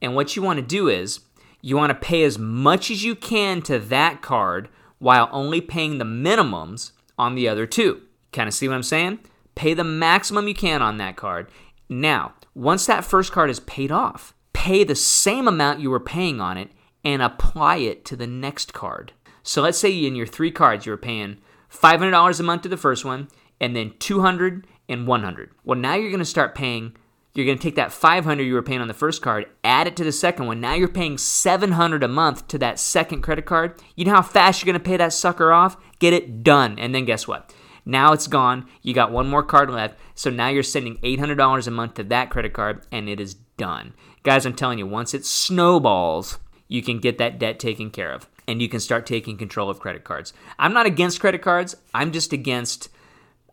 [0.00, 1.20] And what you want to do is
[1.60, 5.98] you want to pay as much as you can to that card while only paying
[5.98, 8.02] the minimums on the other two.
[8.32, 9.20] Kind of see what I'm saying?
[9.54, 11.48] Pay the maximum you can on that card.
[11.88, 16.40] Now, once that first card is paid off, pay the same amount you were paying
[16.40, 16.70] on it
[17.04, 19.12] and apply it to the next card.
[19.42, 21.38] So let's say in your three cards you were paying
[21.70, 23.28] $500 a month to the first one,
[23.60, 25.50] and then 200 and 100.
[25.64, 26.96] Well, now you're going to start paying
[27.34, 29.96] you're going to take that 500 you were paying on the first card, add it
[29.96, 30.60] to the second one.
[30.60, 33.80] Now you're paying 700 a month to that second credit card.
[33.96, 35.78] You know how fast you're going to pay that sucker off?
[35.98, 36.78] Get it done.
[36.78, 37.54] And then guess what?
[37.86, 38.68] Now it's gone.
[38.82, 39.98] You got one more card left.
[40.14, 43.94] So now you're sending $800 a month to that credit card and it is done.
[44.24, 48.28] Guys, I'm telling you, once it snowballs, you can get that debt taken care of
[48.46, 50.32] and you can start taking control of credit cards.
[50.58, 51.76] I'm not against credit cards.
[51.94, 52.88] I'm just against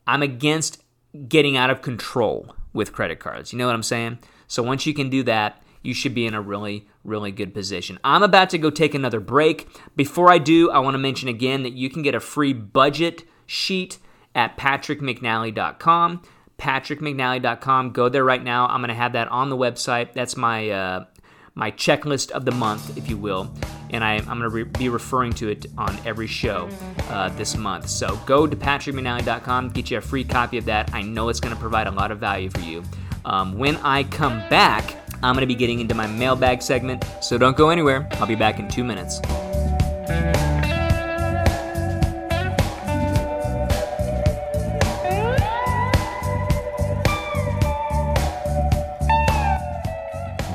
[0.07, 0.83] I'm against
[1.27, 3.51] getting out of control with credit cards.
[3.51, 4.19] You know what I'm saying?
[4.47, 7.99] So once you can do that, you should be in a really, really good position.
[8.03, 9.67] I'm about to go take another break.
[9.95, 13.23] Before I do, I want to mention again that you can get a free budget
[13.45, 13.99] sheet
[14.35, 16.21] at patrickmcnally.com.
[16.57, 17.91] PatrickMcNally.com.
[17.91, 18.67] Go there right now.
[18.67, 20.13] I'm going to have that on the website.
[20.13, 21.05] That's my uh,
[21.59, 23.53] my checklist of the month, if you will.
[23.91, 26.69] And I, am going to re- be referring to it on every show
[27.09, 27.89] uh, this month.
[27.89, 30.93] So go to patrickmcnally.com, get you a free copy of that.
[30.93, 32.81] I know it's going to provide a lot of value for you.
[33.25, 37.03] Um, when I come back, I'm going to be getting into my mailbag segment.
[37.21, 38.07] So don't go anywhere.
[38.13, 39.19] I'll be back in two minutes.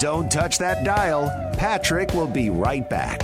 [0.05, 1.31] Don't touch that dial.
[1.57, 3.23] Patrick will be right back.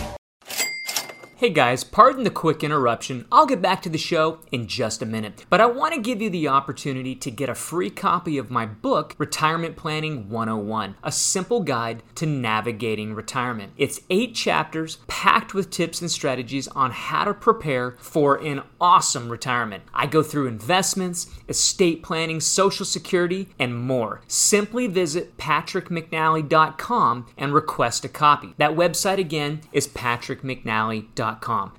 [1.41, 3.25] Hey guys, pardon the quick interruption.
[3.33, 5.47] I'll get back to the show in just a minute.
[5.49, 8.67] But I want to give you the opportunity to get a free copy of my
[8.67, 13.73] book, Retirement Planning 101, a simple guide to navigating retirement.
[13.79, 19.31] It's eight chapters packed with tips and strategies on how to prepare for an awesome
[19.31, 19.85] retirement.
[19.95, 24.21] I go through investments, estate planning, social security, and more.
[24.27, 28.53] Simply visit patrickmcnally.com and request a copy.
[28.59, 31.30] That website again is patrickmcnally.com.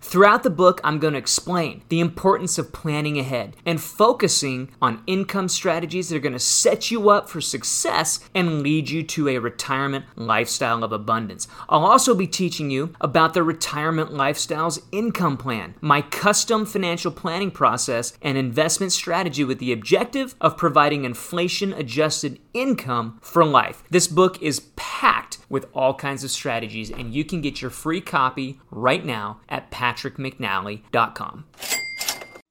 [0.02, 5.04] Throughout the book, I'm going to explain the importance of planning ahead and focusing on
[5.08, 9.30] income strategies that are going to set you up for success and lead you to
[9.30, 11.48] a retirement lifestyle of abundance.
[11.70, 17.52] I'll also be teaching you about the Retirement Lifestyles Income Plan, my custom financial planning
[17.52, 23.84] process and investment strategy with the objective of providing inflation adjusted income for life.
[23.90, 28.02] This book is packed with all kinds of strategies, and you can get your free
[28.02, 31.46] copy right now at patrickmcnally.com.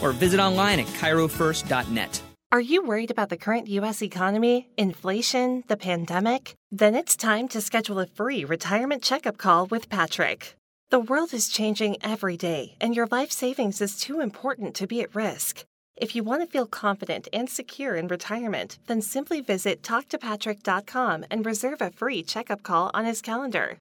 [0.00, 2.22] or visit online at chirofirst.net.
[2.52, 4.02] Are you worried about the current U.S.
[4.02, 6.54] economy, inflation, the pandemic?
[6.70, 10.54] Then it's time to schedule a free retirement checkup call with Patrick.
[10.90, 15.00] The world is changing every day, and your life savings is too important to be
[15.00, 15.64] at risk.
[15.96, 21.46] If you want to feel confident and secure in retirement, then simply visit talktopatrick.com and
[21.46, 23.78] reserve a free checkup call on his calendar.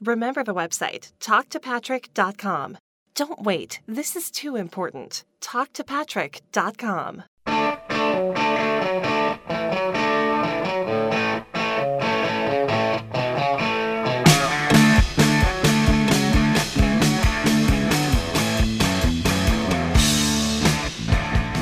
[0.00, 2.78] Remember the website, talktopatrick.com.
[3.16, 3.78] Don't wait.
[3.86, 5.22] This is too important.
[5.40, 7.22] TalkToPatrick.com.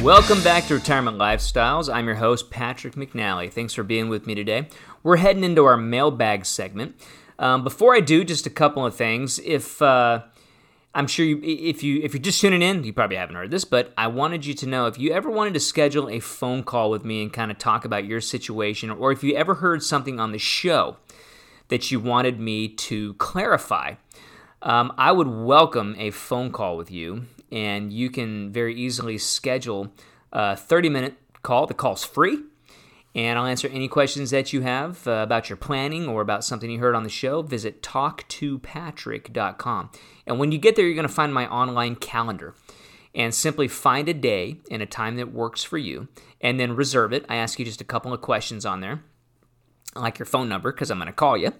[0.02, 1.92] Welcome back to Retirement Lifestyles.
[1.92, 3.52] I'm your host, Patrick McNally.
[3.52, 4.68] Thanks for being with me today.
[5.02, 6.98] We're heading into our mailbag segment.
[7.38, 9.38] Um, before I do, just a couple of things.
[9.40, 10.22] If uh,
[10.94, 13.64] I'm sure you, if you if you're just tuning in, you probably haven't heard this,
[13.64, 16.90] but I wanted you to know if you ever wanted to schedule a phone call
[16.90, 20.20] with me and kind of talk about your situation, or if you ever heard something
[20.20, 20.98] on the show
[21.68, 23.94] that you wanted me to clarify,
[24.60, 29.92] um, I would welcome a phone call with you, and you can very easily schedule
[30.30, 31.66] a 30 minute call.
[31.66, 32.40] The call's free
[33.14, 36.70] and I'll answer any questions that you have uh, about your planning or about something
[36.70, 37.42] you heard on the show.
[37.42, 39.90] Visit talktopatrick.com.
[40.26, 42.54] And when you get there, you're going to find my online calendar.
[43.14, 46.08] And simply find a day and a time that works for you,
[46.40, 47.26] and then reserve it.
[47.28, 49.04] I ask you just a couple of questions on there,
[49.94, 51.52] like your phone number, because I'm going to call you,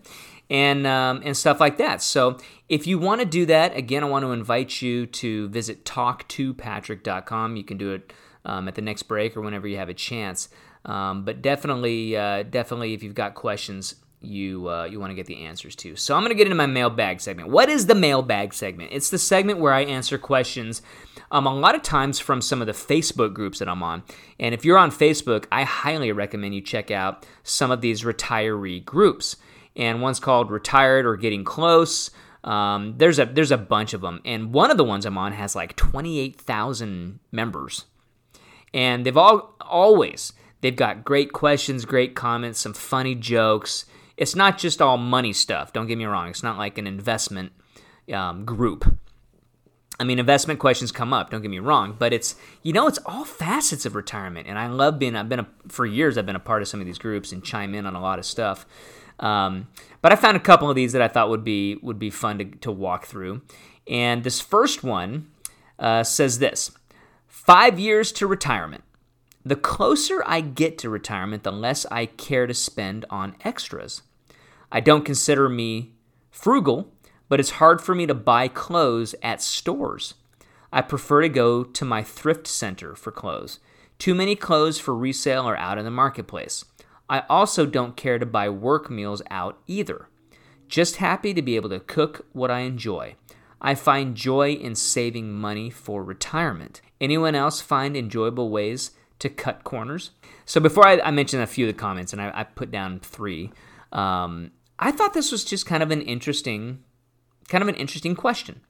[0.49, 2.01] and um, and stuff like that.
[2.01, 2.38] So
[2.71, 7.57] if you want to do that, again, I want to invite you to visit talktopatrick.com.
[7.57, 8.15] You can do it
[8.47, 10.49] um, at the next break or whenever you have a chance.
[10.85, 15.27] Um, but definitely, uh, definitely, if you've got questions, you uh, you want to get
[15.27, 15.97] the answers to.
[15.97, 17.49] So I'm going to get into my mailbag segment.
[17.49, 18.90] What is the mailbag segment?
[18.92, 20.83] It's the segment where I answer questions.
[21.31, 24.03] Um, a lot of times from some of the Facebook groups that I'm on.
[24.38, 28.85] And if you're on Facebook, I highly recommend you check out some of these retiree
[28.85, 29.37] groups.
[29.75, 32.11] And one's called Retired or Getting Close.
[32.45, 35.33] Um, there's a there's a bunch of them, and one of the ones I'm on
[35.33, 37.85] has like 28,000 members,
[38.75, 43.85] and they've all always they've got great questions, great comments, some funny jokes.
[44.16, 45.72] It's not just all money stuff.
[45.72, 46.29] Don't get me wrong.
[46.29, 47.53] It's not like an investment
[48.12, 48.96] um, group.
[50.01, 51.31] I mean, investment questions come up.
[51.31, 54.66] Don't get me wrong, but it's you know it's all facets of retirement, and I
[54.68, 55.14] love being.
[55.14, 56.16] I've been a, for years.
[56.16, 58.18] I've been a part of some of these groups and chime in on a lot
[58.18, 58.66] of stuff.
[59.20, 59.68] Um,
[60.01, 62.38] but I found a couple of these that I thought would be would be fun
[62.38, 63.42] to, to walk through.
[63.87, 65.31] And this first one
[65.79, 66.72] uh, says this:
[67.29, 68.83] five years to retirement.
[69.44, 74.02] The closer I get to retirement, the less I care to spend on extras.
[74.70, 75.92] I don't consider me
[76.31, 76.92] frugal
[77.33, 80.12] but it's hard for me to buy clothes at stores.
[80.70, 83.59] I prefer to go to my thrift center for clothes.
[83.96, 86.66] Too many clothes for resale are out in the marketplace.
[87.09, 90.11] I also don't care to buy work meals out either.
[90.68, 93.14] Just happy to be able to cook what I enjoy.
[93.62, 96.83] I find joy in saving money for retirement.
[97.00, 98.90] Anyone else find enjoyable ways
[99.23, 100.13] to cut corners?
[100.45, 103.01] So before I, I mention a few of the comments, and I, I put down
[103.01, 103.53] three,
[103.91, 106.85] um, I thought this was just kind of an interesting
[107.49, 108.61] kind of an interesting question.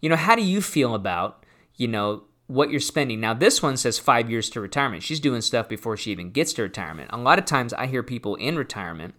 [0.00, 1.44] You know, how do you feel about,
[1.76, 3.20] you know, what you're spending?
[3.20, 5.02] Now, this one says five years to retirement.
[5.02, 7.10] She's doing stuff before she even gets to retirement.
[7.12, 9.14] A lot of times I hear people in retirement,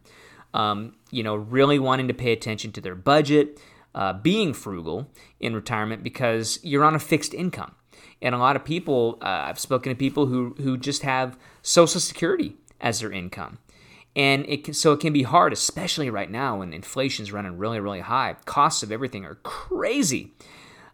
[0.54, 3.60] um, you know, really wanting to pay attention to their budget,
[3.94, 7.76] uh, being frugal in retirement because you're on a fixed income.
[8.22, 12.00] And a lot of people, uh, I've spoken to people who, who just have Social
[12.00, 13.60] Security as their income
[14.16, 17.80] and it can, so it can be hard, especially right now when inflation's running really,
[17.80, 18.36] really high.
[18.46, 20.34] Costs of everything are crazy.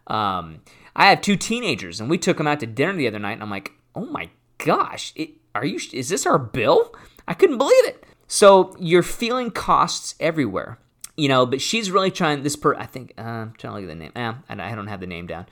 [0.06, 0.62] Um,
[0.96, 3.42] I have two teenagers, and we took them out to dinner the other night, and
[3.42, 5.78] I'm like, oh my gosh, it, are you?
[5.92, 6.94] Is this our bill?
[7.28, 8.04] I couldn't believe it.
[8.26, 10.78] So you're feeling costs everywhere,
[11.16, 11.44] you know.
[11.44, 12.42] But she's really trying.
[12.42, 14.12] This per, I think, uh, I'm trying to look at the name.
[14.16, 15.46] Eh, I don't have the name down,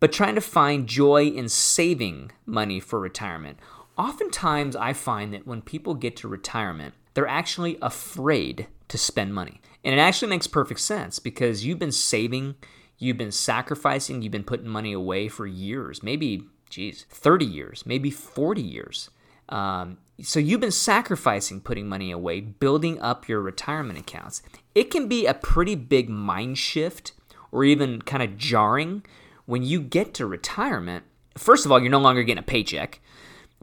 [0.00, 3.58] but trying to find joy in saving money for retirement.
[3.96, 9.60] Oftentimes, I find that when people get to retirement, they're actually afraid to spend money.
[9.84, 12.56] And it actually makes perfect sense because you've been saving,
[12.98, 18.10] you've been sacrificing, you've been putting money away for years, maybe, geez, 30 years, maybe
[18.10, 19.10] 40 years.
[19.48, 24.42] Um, so you've been sacrificing putting money away, building up your retirement accounts.
[24.74, 27.12] It can be a pretty big mind shift
[27.52, 29.04] or even kind of jarring
[29.46, 31.04] when you get to retirement.
[31.36, 33.00] First of all, you're no longer getting a paycheck.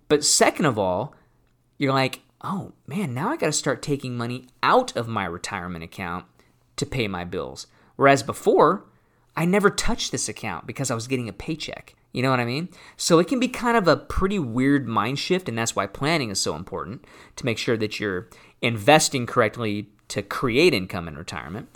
[0.08, 1.16] But second of all,
[1.78, 5.84] you're like, oh man, now I got to start taking money out of my retirement
[5.84, 6.26] account
[6.76, 7.68] to pay my bills.
[7.96, 8.86] Whereas before,
[9.36, 11.96] I never touched this account because I was getting a paycheck.
[12.12, 12.70] You know what I mean?
[12.98, 16.30] So it can be kind of a pretty weird mind shift, and that's why planning
[16.30, 17.06] is so important
[17.38, 18.28] to make sure that you're
[18.62, 21.70] investing correctly to create income in retirement.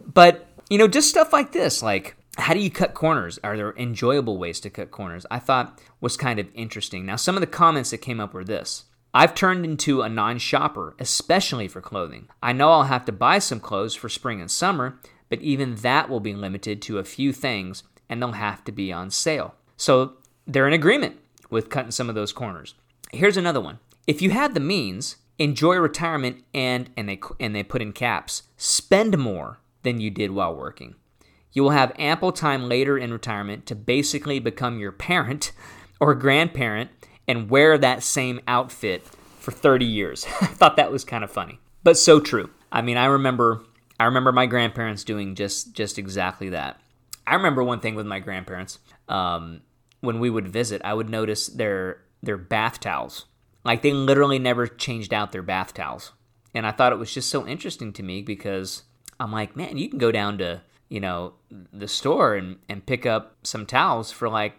[0.00, 3.38] But, you know, just stuff like this, like how do you cut corners?
[3.44, 5.26] Are there enjoyable ways to cut corners?
[5.30, 7.04] I thought was kind of interesting.
[7.04, 10.38] Now, some of the comments that came up were this I've turned into a non
[10.38, 12.28] shopper, especially for clothing.
[12.42, 16.08] I know I'll have to buy some clothes for spring and summer, but even that
[16.08, 19.54] will be limited to a few things and they'll have to be on sale.
[19.76, 20.14] So
[20.46, 21.18] they're in agreement
[21.50, 22.74] with cutting some of those corners.
[23.12, 23.78] Here's another one.
[24.06, 28.44] If you had the means, enjoy retirement and and they and they put in caps,
[28.56, 30.94] spend more than you did while working.
[31.52, 35.52] You will have ample time later in retirement to basically become your parent
[36.00, 36.90] or grandparent
[37.28, 39.04] and wear that same outfit
[39.38, 40.26] for 30 years.
[40.40, 42.50] I thought that was kind of funny, but so true.
[42.70, 43.64] I mean, I remember
[44.00, 46.80] I remember my grandparents doing just just exactly that.
[47.26, 48.78] I remember one thing with my grandparents.
[49.08, 49.62] Um,
[50.00, 53.26] when we would visit, I would notice their their bath towels.
[53.64, 56.12] Like they literally never changed out their bath towels.
[56.54, 58.82] And I thought it was just so interesting to me because
[59.20, 60.62] I'm like, man, you can go down to,
[60.92, 61.32] you know,
[61.72, 64.54] the store and, and pick up some towels for like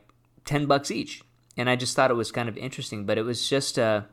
[0.45, 1.21] 10 bucks each
[1.57, 3.05] and I just thought it was kind of interesting.
[3.05, 4.05] But it was just a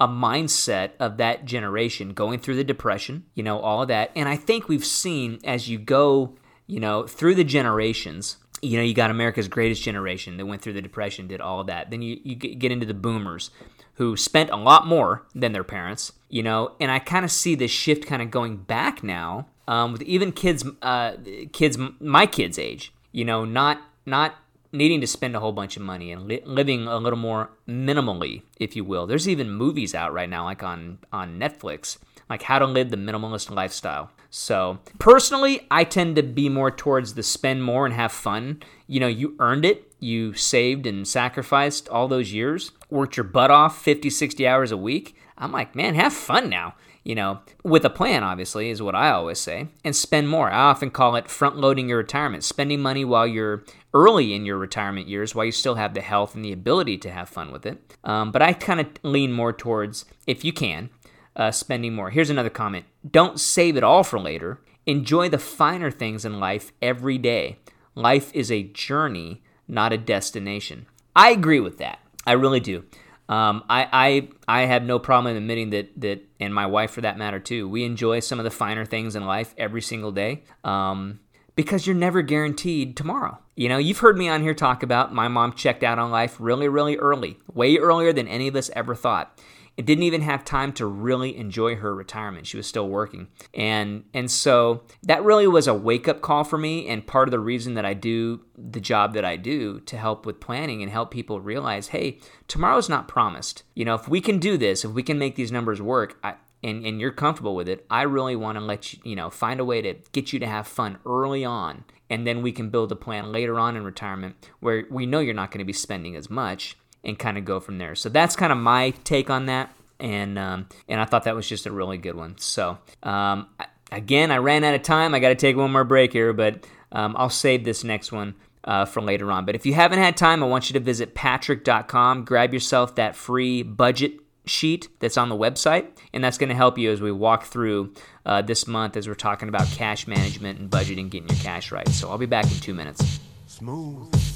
[0.00, 4.10] a mindset of that generation going through the depression, you know, all of that.
[4.16, 6.34] And I think we've seen as you go,
[6.66, 8.38] you know, through the generations.
[8.62, 11.66] You know, you got America's greatest generation that went through the depression, did all of
[11.68, 11.90] that.
[11.90, 13.50] Then you, you get into the boomers
[13.94, 17.54] who spent a lot more than their parents, you know, and I kind of see
[17.54, 21.16] this shift kind of going back now um, with even kids, uh,
[21.52, 24.34] kids, my kids' age, you know, not not
[24.70, 28.42] needing to spend a whole bunch of money and li- living a little more minimally,
[28.58, 29.06] if you will.
[29.06, 31.96] There's even movies out right now, like on on Netflix,
[32.28, 34.10] like how to live the minimalist lifestyle.
[34.28, 38.62] So personally, I tend to be more towards the spend more and have fun.
[38.86, 39.90] You know, you earned it.
[40.00, 44.76] You saved and sacrificed all those years, worked your butt off 50, 60 hours a
[44.76, 45.16] week.
[45.38, 46.74] I'm like, man, have fun now
[47.04, 50.50] you know, with a plan, obviously, is what I always say, and spend more.
[50.50, 54.56] I often call it front loading your retirement, spending money while you're early in your
[54.56, 57.66] retirement years, while you still have the health and the ability to have fun with
[57.66, 57.96] it.
[58.04, 60.90] Um, but I kind of lean more towards, if you can,
[61.34, 62.10] uh, spending more.
[62.10, 64.60] Here's another comment Don't save it all for later.
[64.86, 67.58] Enjoy the finer things in life every day.
[67.94, 70.86] Life is a journey, not a destination.
[71.14, 72.00] I agree with that.
[72.26, 72.84] I really do.
[73.28, 74.28] Um, I, I
[74.62, 77.68] I have no problem admitting that that, and my wife for that matter too.
[77.68, 80.42] We enjoy some of the finer things in life every single day.
[80.64, 81.20] Um,
[81.54, 83.38] because you're never guaranteed tomorrow.
[83.56, 86.36] You know, you've heard me on here talk about my mom checked out on life
[86.40, 89.38] really, really early, way earlier than any of us ever thought
[89.78, 92.46] and didn't even have time to really enjoy her retirement.
[92.46, 93.28] She was still working.
[93.54, 97.40] And and so that really was a wake-up call for me and part of the
[97.40, 101.10] reason that I do the job that I do to help with planning and help
[101.10, 102.18] people realize, hey,
[102.48, 103.62] tomorrow's not promised.
[103.74, 106.34] You know, if we can do this, if we can make these numbers work, I,
[106.62, 109.58] and, and you're comfortable with it, I really want to let you, you know, find
[109.58, 111.84] a way to get you to have fun early on.
[112.08, 115.34] And then we can build a plan later on in retirement where we know you're
[115.34, 117.94] not going to be spending as much and kind of go from there.
[117.94, 121.48] So that's kind of my take on that, and um, and I thought that was
[121.48, 122.38] just a really good one.
[122.38, 123.48] So um,
[123.90, 125.14] again, I ran out of time.
[125.14, 128.34] I got to take one more break here, but um, I'll save this next one.
[128.64, 129.44] Uh, for later on.
[129.44, 133.16] But if you haven't had time, I want you to visit patrick.com, grab yourself that
[133.16, 137.12] free budget sheet that's on the website, and that's going to help you as we
[137.12, 137.92] walk through
[138.26, 141.88] uh, this month as we're talking about cash management and budgeting, getting your cash right.
[141.88, 143.20] So I'll be back in two minutes.
[143.46, 144.31] Smooth.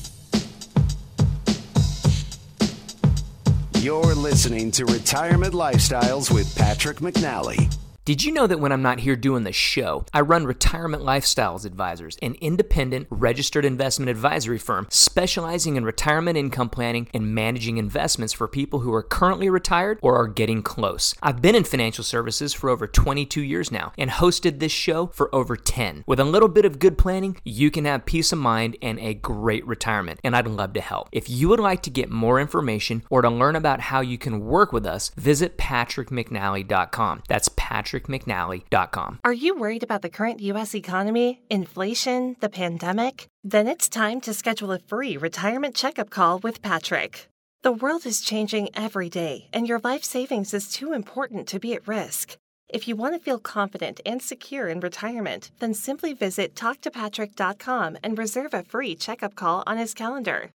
[3.87, 7.73] You're listening to Retirement Lifestyles with Patrick McNally.
[8.07, 11.67] Did you know that when I'm not here doing the show, I run Retirement Lifestyles
[11.67, 18.33] Advisors, an independent registered investment advisory firm specializing in retirement income planning and managing investments
[18.33, 21.17] for people who are currently retired or are getting close.
[21.21, 25.29] I've been in financial services for over 22 years now and hosted this show for
[25.35, 26.05] over 10.
[26.07, 29.15] With a little bit of good planning, you can have peace of mind and a
[29.15, 31.09] great retirement, and I'd love to help.
[31.11, 34.47] If you would like to get more information or to learn about how you can
[34.47, 37.25] work with us, visit patrickmcnally.com.
[37.27, 39.21] That's Patrick patrickmcnally.com.
[39.25, 40.75] Are you worried about the current U.S.
[40.75, 43.27] economy, inflation, the pandemic?
[43.45, 47.29] Then it's time to schedule a free retirement checkup call with Patrick.
[47.63, 51.75] The world is changing every day, and your life savings is too important to be
[51.75, 52.37] at risk.
[52.69, 58.19] If you want to feel confident and secure in retirement, then simply visit talktopatrick.com and
[58.19, 60.51] reserve a free checkup call on his calendar.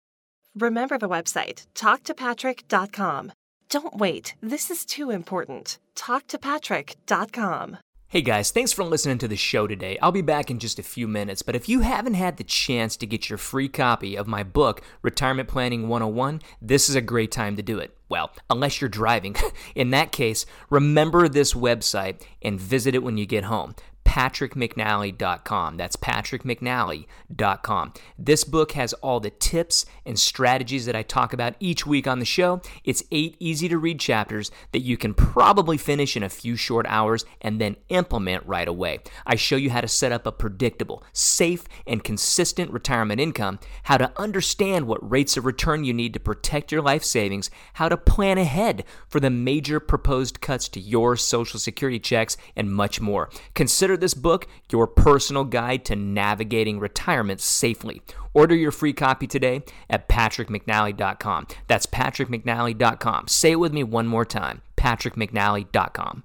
[0.56, 3.32] Remember the website, talktopatrick.com.
[3.70, 4.34] Don't wait.
[4.40, 5.78] This is too important.
[5.94, 7.78] TalkToPatrick.com.
[8.08, 9.96] Hey guys, thanks for listening to the show today.
[10.02, 12.96] I'll be back in just a few minutes, but if you haven't had the chance
[12.96, 17.30] to get your free copy of my book, Retirement Planning 101, this is a great
[17.30, 17.96] time to do it.
[18.08, 19.36] Well, unless you're driving.
[19.76, 23.76] In that case, remember this website and visit it when you get home
[24.10, 25.76] patrickmcnally.com.
[25.76, 27.92] That's patrickmcnally.com.
[28.18, 32.18] This book has all the tips and strategies that I talk about each week on
[32.18, 32.60] the show.
[32.82, 36.86] It's eight easy to read chapters that you can probably finish in a few short
[36.88, 38.98] hours and then implement right away.
[39.24, 43.96] I show you how to set up a predictable, safe, and consistent retirement income, how
[43.96, 47.96] to understand what rates of return you need to protect your life savings, how to
[47.96, 53.30] plan ahead for the major proposed cuts to your Social Security checks, and much more.
[53.54, 58.02] Consider this book your personal guide to navigating retirement safely.
[58.34, 61.46] Order your free copy today at patrickmcnally.com.
[61.66, 63.28] That's patrickmcnally.com.
[63.28, 66.24] Say it with me one more time patrickmcnally.com.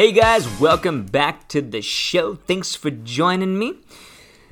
[0.00, 2.34] Hey guys, welcome back to the show.
[2.34, 3.74] Thanks for joining me.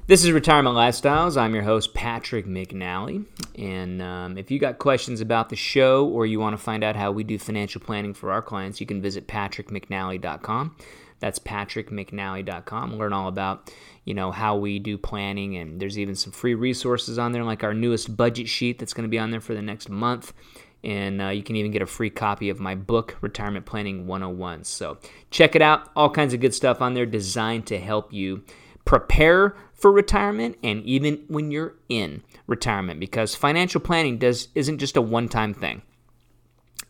[0.07, 1.41] This is Retirement Lifestyles.
[1.41, 3.25] I'm your host, Patrick McNally.
[3.57, 6.97] And um, if you got questions about the show or you want to find out
[6.97, 10.77] how we do financial planning for our clients, you can visit patrickmcnally.com.
[11.19, 12.99] That's patrickmcnally.com.
[12.99, 13.73] Learn all about,
[14.05, 17.65] you know, how we do planning and there's even some free resources on there like
[17.65, 20.35] our newest budget sheet that's going to be on there for the next month
[20.85, 24.65] And uh, you can even get a free copy of my book, Retirement Planning 101.
[24.65, 24.99] So
[25.31, 25.91] check it out.
[25.97, 28.45] All kinds of good stuff on there designed to help you
[28.85, 34.97] prepare for retirement and even when you're in retirement because financial planning does isn't just
[34.97, 35.83] a one-time thing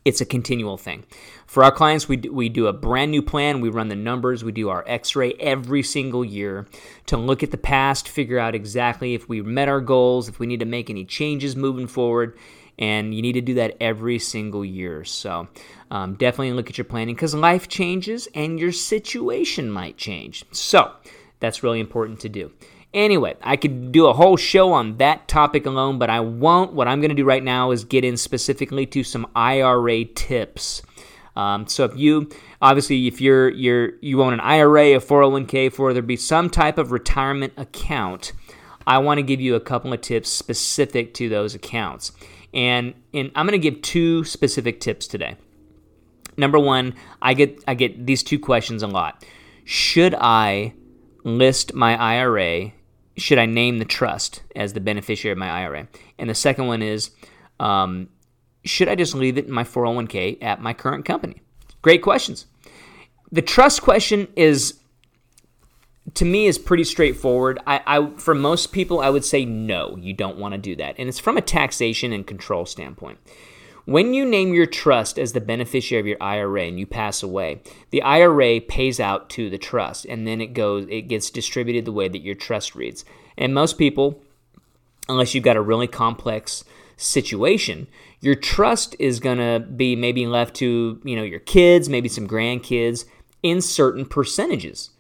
[0.09, 1.05] it's a continual thing.
[1.47, 3.61] For our clients, we do, we do a brand new plan.
[3.61, 4.43] We run the numbers.
[4.43, 6.67] We do our x ray every single year
[7.07, 10.47] to look at the past, figure out exactly if we met our goals, if we
[10.47, 12.39] need to make any changes moving forward.
[12.79, 15.05] And you need to do that every single year.
[15.05, 15.49] So
[15.91, 20.45] um, definitely look at your planning because life changes and your situation might change.
[20.53, 20.93] So
[21.41, 22.53] that's really important to do.
[22.95, 26.73] Anyway, I could do a whole show on that topic alone, but I won't.
[26.73, 30.83] What I'm going to do right now is get in specifically to some IRA tips.
[31.37, 35.93] Um, so if you obviously if you're you're you own an IRA, a 401k, for
[35.93, 38.33] there be some type of retirement account,
[38.87, 42.11] I want to give you a couple of tips specific to those accounts.
[42.55, 45.37] And and I'm going to give two specific tips today.
[46.37, 49.25] Number one, I get I get these two questions a lot.
[49.65, 50.73] Should I
[51.25, 52.73] list my IRA
[53.19, 55.89] should I name the trust as the beneficiary of my IRA?
[56.19, 57.11] And the second one is,
[57.61, 58.09] um,
[58.65, 61.43] should I just leave it in my 401k at my current company?
[61.83, 62.47] Great questions.
[63.31, 64.78] The trust question is,
[66.15, 67.59] to me, is pretty straightforward.
[67.67, 70.97] I, I for most people, I would say no, you don't want to do that,
[70.99, 73.19] and it's from a taxation and control standpoint.
[73.85, 77.63] When you name your trust as the beneficiary of your IRA and you pass away,
[77.91, 81.93] the IRA pays out to the trust and then it goes it gets distributed the
[81.93, 83.07] way that your trust reads.
[83.39, 84.21] And most people
[85.09, 86.65] unless you've got a really complex
[86.97, 87.87] situation,
[88.21, 92.29] your trust is going to be maybe left to, you know, your kids, maybe some
[92.29, 93.05] grandkids
[93.43, 94.91] in certain percentages.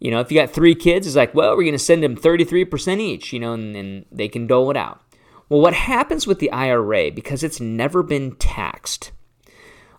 [0.00, 2.16] You know, if you got 3 kids, it's like, well, we're going to send them
[2.16, 5.02] 33% each, you know, and, and they can dole it out.
[5.48, 9.12] Well, what happens with the IRA, because it's never been taxed,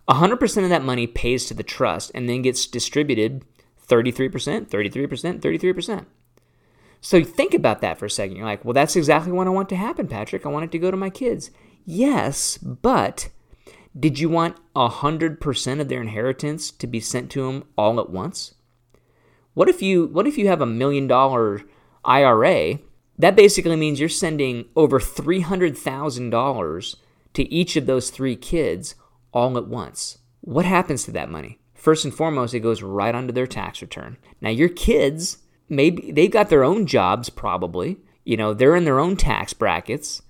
[0.07, 3.43] 100% of that money pays to the trust and then gets distributed
[3.87, 6.05] 33%, 33%, 33%.
[7.01, 8.35] So think about that for a second.
[8.35, 10.45] You're like, well, that's exactly what I want to happen, Patrick.
[10.45, 11.51] I want it to go to my kids.
[11.85, 13.29] Yes, but
[13.97, 18.53] did you want 100% of their inheritance to be sent to them all at once?
[19.59, 21.63] What if you what if you have a million dollar
[22.05, 22.79] IRA
[23.17, 26.95] that basically means you're sending over $300,000
[27.33, 28.95] to each of those three kids
[29.33, 30.19] all at once.
[30.39, 31.59] What happens to that money?
[31.73, 34.15] First and foremost, it goes right onto their tax return.
[34.39, 37.97] Now, your kids, maybe they've got their own jobs, probably.
[38.23, 40.21] You know, they're in their own tax brackets.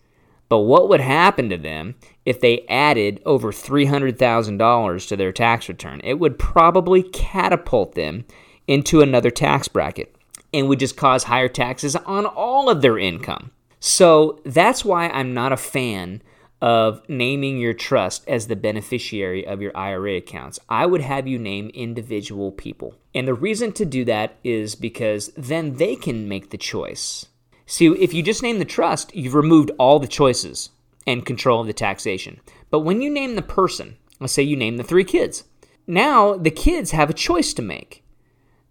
[0.48, 1.94] But what would happen to them
[2.26, 6.02] if they added over $300,000 to their tax return?
[6.04, 8.26] It would probably catapult them
[8.70, 10.16] into another tax bracket
[10.54, 13.50] and would just cause higher taxes on all of their income.
[13.80, 16.22] So that's why I'm not a fan
[16.62, 20.60] of naming your trust as the beneficiary of your IRA accounts.
[20.70, 22.94] I would have you name individual people.
[23.16, 27.26] And the reason to do that is because then they can make the choice.
[27.66, 30.70] See, if you just name the trust, you've removed all the choices
[31.08, 32.40] and control of the taxation.
[32.70, 35.46] But when you name the person, let's say you name the three kids,
[35.88, 38.04] now the kids have a choice to make.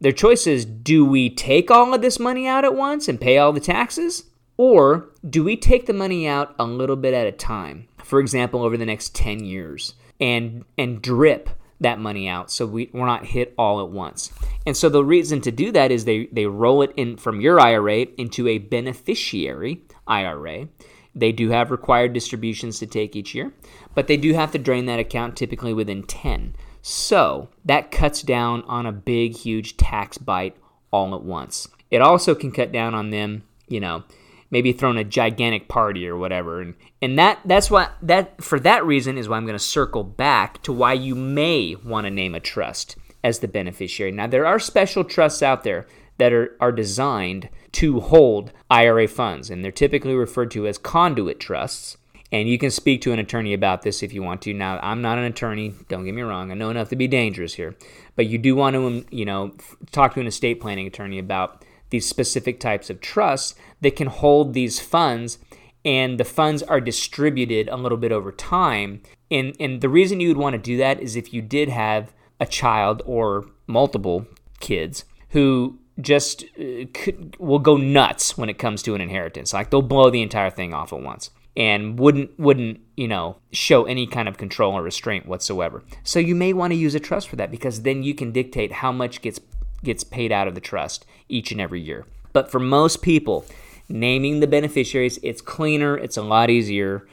[0.01, 3.39] Their choice is do we take all of this money out at once and pay
[3.39, 4.25] all the taxes?
[4.57, 7.89] Or do we take the money out a little bit at a time?
[8.03, 12.91] For example, over the next 10 years and and drip that money out so we,
[12.93, 14.33] we're not hit all at once.
[14.67, 17.61] And so the reason to do that is they, they roll it in from your
[17.61, 20.69] IRA into a beneficiary IRA.
[21.15, 23.53] They do have required distributions to take each year,
[23.95, 26.55] but they do have to drain that account typically within 10.
[26.83, 30.57] So that cuts down on a big, huge tax bite
[30.91, 31.69] all at once.
[31.91, 34.05] It also can cut down on them, you know,
[34.51, 36.61] maybe throwing a gigantic party or whatever.
[36.61, 40.05] And and that that's why that for that reason is why I'm going to circle
[40.05, 44.13] back to why you may want to name a trust as the beneficiary.
[44.13, 45.87] Now there are special trusts out there
[46.19, 51.39] that are, are designed to hold IRA funds, and they're typically referred to as conduit
[51.39, 51.97] trusts.
[52.31, 54.53] And you can speak to an attorney about this if you want to.
[54.53, 56.51] Now, I'm not an attorney, don't get me wrong.
[56.51, 57.75] I know enough to be dangerous here.
[58.17, 59.55] But you do want to, um, you know,
[59.93, 64.53] talk to an estate planning attorney about these specific types of trusts that can hold
[64.53, 65.39] these funds
[65.85, 69.01] and the funds are distributed a little bit over time.
[69.31, 72.13] And, and the reason you would want to do that is if you did have
[72.41, 74.27] a child or multiple
[74.61, 79.55] kids who just uh, could, will go nuts when it comes to an inheritance.
[79.55, 83.85] Like they'll blow the entire thing off at once and wouldn't wouldn't you know show
[83.85, 85.83] any kind of control or restraint whatsoever.
[86.05, 88.73] So you may want to use a trust for that because then you can dictate
[88.73, 89.41] how much gets
[89.85, 92.07] gets paid out of the trust each and every year.
[92.33, 93.45] But for most people,
[93.89, 97.07] naming the beneficiaries it's cleaner, it's a lot easier,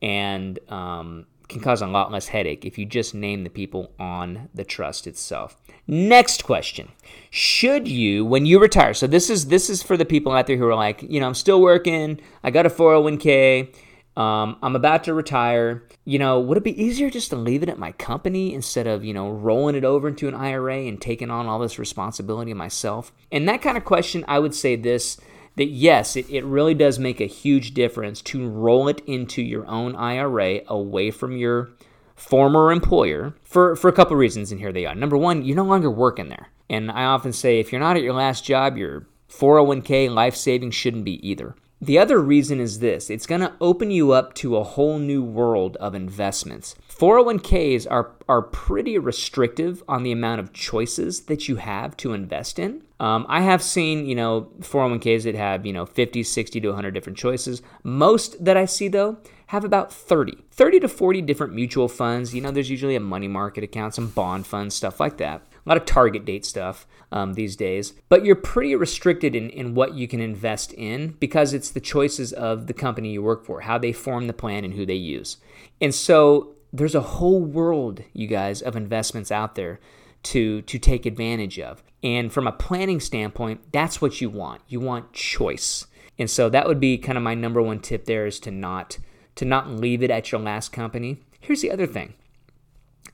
[0.00, 4.48] and um, can cause a lot less headache if you just name the people on
[4.54, 5.56] the trust itself.
[5.86, 6.92] Next question.
[7.30, 8.94] Should you when you retire?
[8.94, 11.26] So this is this is for the people out there who are like, you know,
[11.26, 13.74] I'm still working, I got a 401k,
[14.16, 15.86] um, I'm about to retire.
[16.04, 19.04] You know, would it be easier just to leave it at my company instead of,
[19.04, 23.12] you know, rolling it over into an IRA and taking on all this responsibility myself?
[23.30, 25.18] And that kind of question, I would say this
[25.60, 29.66] that yes, it, it really does make a huge difference to roll it into your
[29.66, 31.70] own IRA away from your
[32.16, 34.94] former employer for, for a couple reasons, and here they are.
[34.94, 36.48] Number one, you're no longer working there.
[36.70, 40.74] And I often say if you're not at your last job, your 401k life savings
[40.74, 41.54] shouldn't be either.
[41.82, 45.22] The other reason is this it's going to open you up to a whole new
[45.22, 46.74] world of investments.
[46.90, 52.58] 401ks are, are pretty restrictive on the amount of choices that you have to invest
[52.58, 52.82] in.
[53.00, 56.90] Um, I have seen, you know, 401ks that have, you know, 50, 60 to 100
[56.90, 57.62] different choices.
[57.82, 59.16] Most that I see, though,
[59.46, 62.34] have about 30, 30 to 40 different mutual funds.
[62.34, 65.40] You know, there's usually a money market account, some bond funds, stuff like that.
[65.64, 67.92] A lot of target date stuff um, these days.
[68.08, 72.32] But you're pretty restricted in, in what you can invest in because it's the choices
[72.32, 75.36] of the company you work for, how they form the plan, and who they use.
[75.80, 79.80] And so there's a whole world, you guys, of investments out there
[80.22, 81.82] to to take advantage of.
[82.02, 84.62] And from a planning standpoint, that's what you want.
[84.68, 85.86] You want choice.
[86.18, 88.98] And so that would be kind of my number one tip there is to not
[89.36, 91.22] to not leave it at your last company.
[91.40, 92.14] Here's the other thing.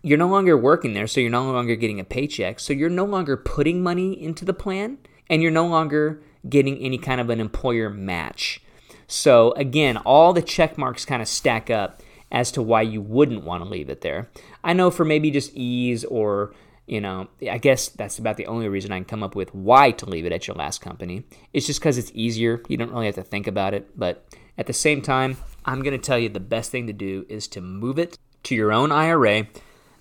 [0.07, 2.61] You're no longer working there, so you're no longer getting a paycheck.
[2.61, 4.99] So you're no longer putting money into the plan
[5.29, 8.63] and you're no longer getting any kind of an employer match.
[9.09, 13.43] So again, all the check marks kind of stack up as to why you wouldn't
[13.43, 14.31] want to leave it there.
[14.63, 16.55] I know for maybe just ease or
[16.87, 19.91] you know, I guess that's about the only reason I can come up with why
[19.91, 21.25] to leave it at your last company.
[21.53, 22.63] It's just because it's easier.
[22.69, 23.99] You don't really have to think about it.
[23.99, 24.25] But
[24.57, 27.49] at the same time, I'm going to tell you the best thing to do is
[27.49, 29.49] to move it to your own IRA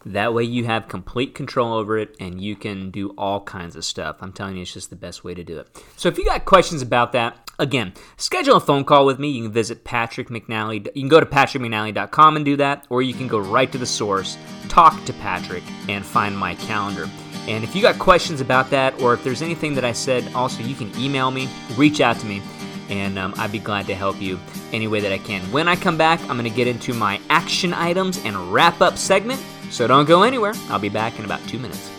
[0.05, 3.83] that way you have complete control over it and you can do all kinds of
[3.83, 4.17] stuff.
[4.21, 5.83] I'm telling you, it's just the best way to do it.
[5.97, 9.29] So if you got questions about that, again, schedule a phone call with me.
[9.29, 10.85] You can visit Patrick McNally.
[10.95, 13.85] You can go to patrickmcnally.com and do that, or you can go right to the
[13.85, 14.37] source,
[14.67, 17.09] talk to Patrick, and find my calendar.
[17.47, 20.63] And if you got questions about that, or if there's anything that I said, also
[20.63, 22.41] you can email me, reach out to me
[22.89, 24.39] and um, I'd be glad to help you
[24.71, 25.41] any way that I can.
[25.51, 28.97] When I come back, I'm going to get into my action items and wrap up
[28.97, 29.41] segment.
[29.69, 30.53] So don't go anywhere.
[30.69, 31.94] I'll be back in about two minutes.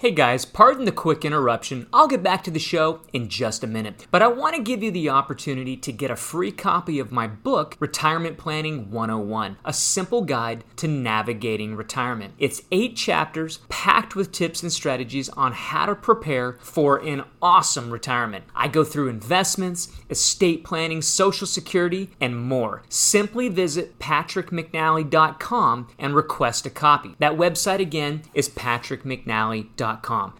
[0.00, 1.88] Hey guys, pardon the quick interruption.
[1.92, 4.06] I'll get back to the show in just a minute.
[4.12, 7.26] But I want to give you the opportunity to get a free copy of my
[7.26, 12.34] book, Retirement Planning 101, a simple guide to navigating retirement.
[12.38, 17.90] It's eight chapters packed with tips and strategies on how to prepare for an awesome
[17.90, 18.44] retirement.
[18.54, 22.84] I go through investments, estate planning, social security, and more.
[22.88, 27.16] Simply visit patrickmcnally.com and request a copy.
[27.18, 29.87] That website again is patrickmcnally.com.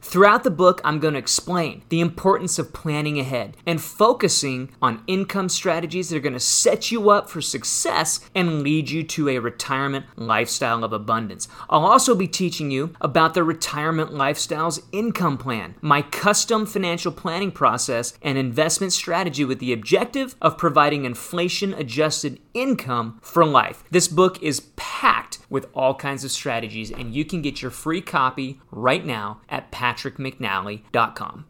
[0.01, 5.03] Throughout the book, I'm going to explain the importance of planning ahead and focusing on
[5.07, 9.29] income strategies that are going to set you up for success and lead you to
[9.29, 11.49] a retirement lifestyle of abundance.
[11.69, 17.53] I'll also be teaching you about the Retirement Lifestyles Income Plan, my custom financial planning
[17.53, 23.85] process and investment strategy with the objective of providing inflation adjusted income for life.
[23.91, 28.01] This book is packed with all kinds of strategies, and you can get your free
[28.01, 31.47] copy right now at patrickmcnally.com.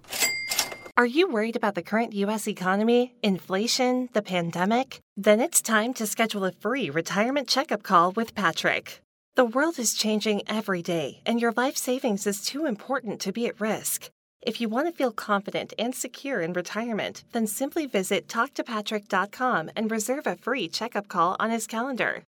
[0.97, 2.49] Are you worried about the current U.S.
[2.49, 4.99] economy, inflation, the pandemic?
[5.17, 9.01] Then it's time to schedule a free retirement checkup call with Patrick.
[9.37, 13.47] The world is changing every day, and your life savings is too important to be
[13.47, 14.11] at risk.
[14.43, 19.91] If you want to feel confident and secure in retirement, then simply visit talktopatrick.com and
[19.93, 22.25] reserve a free checkup call on his calendar.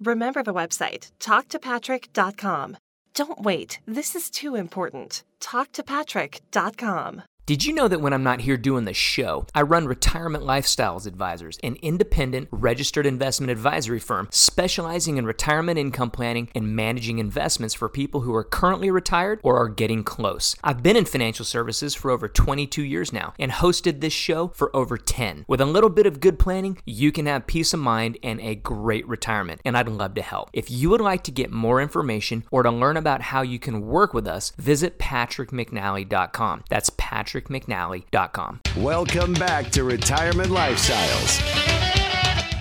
[0.00, 2.76] Remember the website, talktopatrick.com.
[3.14, 5.22] Don't wait, this is too important.
[5.40, 7.22] Talktopatrick.com.
[7.46, 11.06] Did you know that when I'm not here doing the show, I run Retirement Lifestyles
[11.06, 17.74] Advisors, an independent registered investment advisory firm specializing in retirement income planning and managing investments
[17.74, 20.56] for people who are currently retired or are getting close.
[20.64, 24.74] I've been in financial services for over 22 years now and hosted this show for
[24.74, 25.44] over 10.
[25.46, 28.54] With a little bit of good planning, you can have peace of mind and a
[28.54, 30.48] great retirement, and I'd love to help.
[30.54, 33.82] If you would like to get more information or to learn about how you can
[33.82, 36.64] work with us, visit patrickmcnally.com.
[36.70, 38.60] That's Patrick patrickmcnally.com.
[38.76, 41.40] Welcome back to Retirement Lifestyles.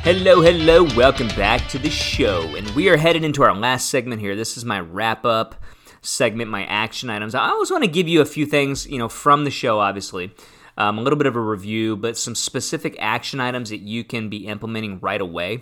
[0.03, 2.41] Hello, hello, welcome back to the show.
[2.55, 4.35] And we are headed into our last segment here.
[4.35, 5.55] This is my wrap up
[6.01, 7.35] segment, my action items.
[7.35, 10.33] I always want to give you a few things, you know, from the show, obviously.
[10.75, 14.27] Um, a little bit of a review, but some specific action items that you can
[14.27, 15.61] be implementing right away.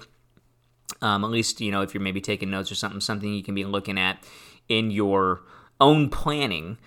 [1.02, 3.56] Um, at least, you know, if you're maybe taking notes or something, something you can
[3.56, 4.24] be looking at
[4.70, 5.42] in your
[5.80, 6.78] own planning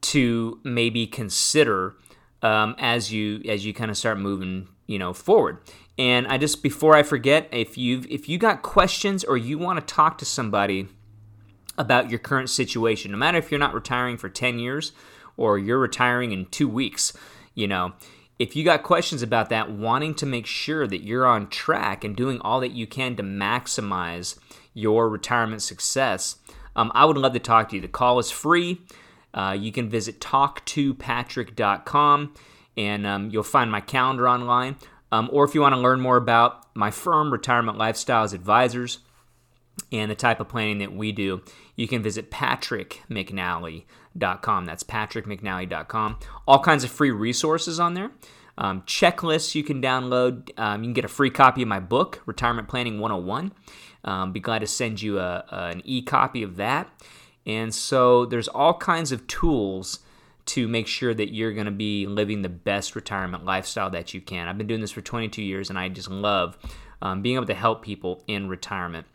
[0.00, 1.96] to maybe consider
[2.42, 5.58] um, as you as you kind of start moving, you know, forward.
[5.98, 9.80] And I just before I forget, if you if you got questions or you want
[9.80, 10.88] to talk to somebody
[11.76, 14.92] about your current situation, no matter if you're not retiring for 10 years
[15.36, 17.12] or you're retiring in 2 weeks,
[17.54, 17.92] you know,
[18.38, 22.16] if you got questions about that, wanting to make sure that you're on track and
[22.16, 24.38] doing all that you can to maximize
[24.74, 26.36] your retirement success,
[26.76, 27.82] um, I would love to talk to you.
[27.82, 28.80] The call is free.
[29.38, 32.34] Uh, you can visit talktopatrick.com
[32.76, 34.74] and um, you'll find my calendar online.
[35.12, 38.98] Um, or if you want to learn more about my firm, Retirement Lifestyles Advisors,
[39.92, 41.40] and the type of planning that we do,
[41.76, 44.64] you can visit patrickmcnally.com.
[44.64, 46.18] That's patrickmcnally.com.
[46.48, 48.10] All kinds of free resources on there.
[48.58, 50.50] Um, checklists you can download.
[50.58, 53.52] Um, you can get a free copy of my book, Retirement Planning 101.
[54.02, 56.90] Um, be glad to send you a, a, an e copy of that.
[57.48, 60.00] And so there's all kinds of tools
[60.46, 64.20] to make sure that you're going to be living the best retirement lifestyle that you
[64.20, 64.46] can.
[64.48, 66.56] I've been doing this for 22 years and I just love
[67.02, 69.06] um, being able to help people in retirement.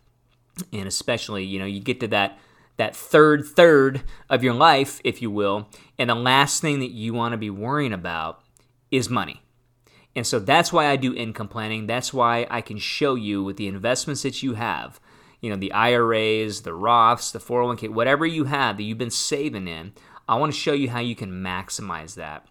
[0.72, 2.38] And especially, you know, you get to that
[2.78, 5.70] that third third of your life, if you will,
[6.00, 8.42] and the last thing that you want to be worrying about
[8.90, 9.44] is money.
[10.16, 11.88] And so that's why I do income planning.
[11.88, 15.00] That's why I can show you with the investments that you have,
[15.44, 19.68] you know, the IRAs, the Roths, the 401k, whatever you have that you've been saving
[19.68, 19.92] in,
[20.26, 22.48] I want to show you how you can maximize that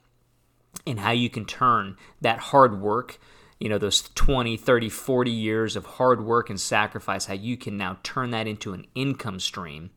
[0.87, 3.19] and how you can turn that hard work,
[3.59, 7.79] you know, those 20, 30, 40 years of hard work and sacrifice, how you can
[7.79, 9.89] now turn that into an income stream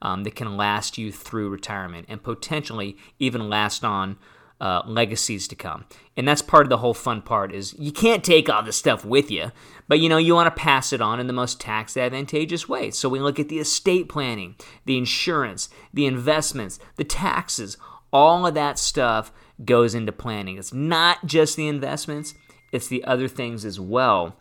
[0.00, 4.16] um, that can last you through retirement and potentially even last on
[4.60, 5.84] uh, legacies to come.
[6.16, 9.04] And that's part of the whole fun part is you can't take all this stuff
[9.04, 9.52] with you,
[9.86, 12.90] but you know you want to pass it on in the most tax advantageous way.
[12.90, 17.76] So we look at the estate planning, the insurance, the investments, the taxes,
[18.12, 19.32] all of that stuff
[19.64, 20.58] goes into planning.
[20.58, 22.34] It's not just the investments,
[22.72, 24.36] it's the other things as well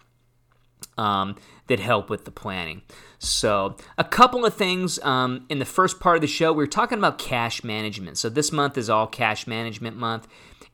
[0.97, 1.35] um,
[1.67, 2.81] that help with the planning.
[3.19, 6.67] So, a couple of things um, in the first part of the show, we were
[6.67, 8.17] talking about cash management.
[8.17, 10.27] So, this month is all cash management month,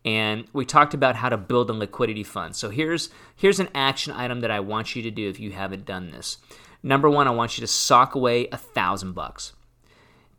[0.03, 2.55] and we talked about how to build a liquidity fund.
[2.55, 5.85] So, here's here's an action item that I want you to do if you haven't
[5.85, 6.37] done this.
[6.83, 9.53] Number one, I want you to sock away a thousand bucks.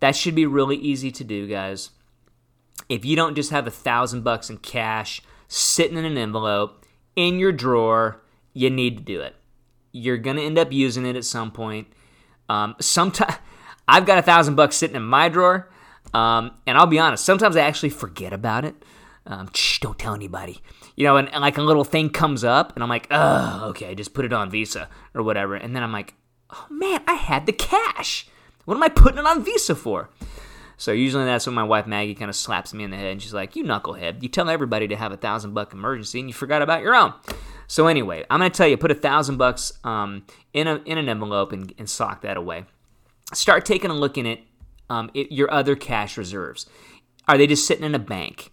[0.01, 1.91] That should be really easy to do, guys.
[2.91, 6.85] If you don't just have a thousand bucks in cash sitting in an envelope
[7.17, 8.21] in your drawer,
[8.53, 9.37] you need to do it.
[9.95, 11.87] You're gonna end up using it at some point.
[12.49, 13.37] Um, sometimes
[13.89, 15.71] I've got a thousand bucks sitting in my drawer,
[16.13, 17.25] um, and I'll be honest.
[17.25, 18.75] Sometimes I actually forget about it.
[19.25, 20.61] Um, shh, don't tell anybody.
[20.97, 23.95] You know, and, and, like a little thing comes up, and I'm like, oh, okay,
[23.95, 25.55] just put it on Visa or whatever.
[25.55, 26.15] And then I'm like,
[26.51, 28.27] oh man, I had the cash.
[28.65, 30.11] What am I putting it on Visa for?
[30.77, 33.23] So usually that's when my wife Maggie kind of slaps me in the head, and
[33.23, 34.23] she's like, "You knucklehead!
[34.23, 37.15] You tell everybody to have a thousand buck emergency, and you forgot about your own."
[37.67, 40.99] So anyway, I'm going to tell you, put a thousand bucks um, in a in
[40.99, 42.65] an envelope and, and sock that away.
[43.33, 44.41] Start taking a look in it,
[44.91, 46.67] um, it, your other cash reserves.
[47.27, 48.53] Are they just sitting in a bank?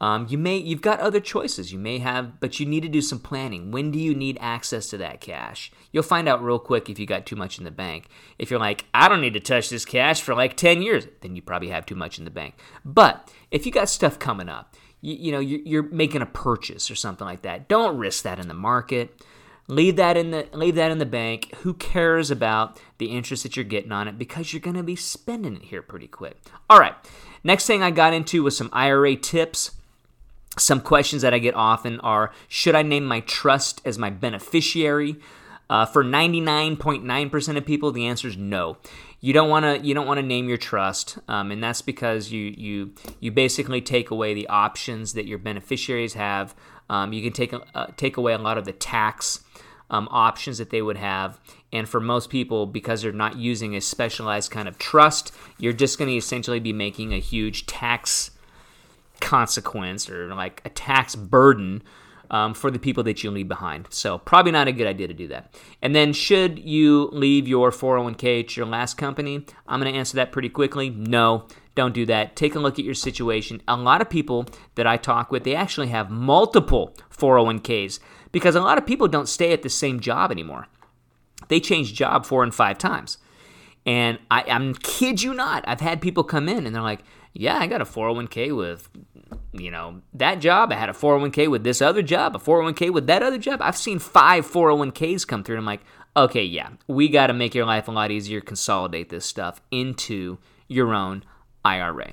[0.00, 1.72] Um, you may you've got other choices.
[1.72, 3.70] You may have, but you need to do some planning.
[3.70, 5.70] When do you need access to that cash?
[5.92, 8.08] You'll find out real quick if you got too much in the bank.
[8.38, 11.36] If you're like, I don't need to touch this cash for like 10 years, then
[11.36, 12.54] you probably have too much in the bank.
[12.84, 16.94] But if you got stuff coming up, you, you know you're making a purchase or
[16.94, 17.68] something like that.
[17.68, 19.22] Don't risk that in the market.
[19.68, 21.54] Leave that in the leave that in the bank.
[21.56, 24.96] Who cares about the interest that you're getting on it because you're going to be
[24.96, 26.38] spending it here pretty quick.
[26.68, 26.94] All right.
[27.44, 29.72] Next thing I got into was some IRA tips.
[30.58, 35.16] Some questions that I get often are Should I name my trust as my beneficiary?
[35.68, 38.76] Uh, for 99.9% of people, the answer is no
[39.20, 42.32] you don't want to you don't want to name your trust, um, and that's because
[42.32, 46.54] you you you basically take away the options that your beneficiaries have.
[46.88, 49.44] Um, you can take uh, take away a lot of the tax
[49.90, 51.38] um, options that they would have,
[51.70, 55.98] and for most people, because they're not using a specialized kind of trust, you're just
[55.98, 58.30] going to essentially be making a huge tax
[59.20, 61.82] consequence or like a tax burden
[62.30, 63.86] um, for the people that you leave behind.
[63.90, 65.54] So, probably not a good idea to do that.
[65.82, 69.44] And then, should you leave your 401k to your last company?
[69.66, 70.90] I'm going to answer that pretty quickly.
[70.90, 72.36] No, don't do that.
[72.36, 73.62] Take a look at your situation.
[73.66, 74.46] A lot of people
[74.76, 77.98] that I talk with, they actually have multiple 401ks
[78.32, 80.66] because a lot of people don't stay at the same job anymore.
[81.48, 83.18] They change job four and five times.
[83.86, 87.02] And I, I'm kid you not, I've had people come in and they're like,
[87.32, 88.88] yeah, I got a 401k with,
[89.52, 90.72] you know, that job.
[90.72, 93.60] I had a 401k with this other job, a 401k with that other job.
[93.62, 95.56] I've seen five 401ks come through.
[95.56, 95.82] And I'm like,
[96.16, 100.38] okay, yeah, we got to make your life a lot easier, consolidate this stuff into
[100.68, 101.24] your own
[101.64, 102.12] IRA.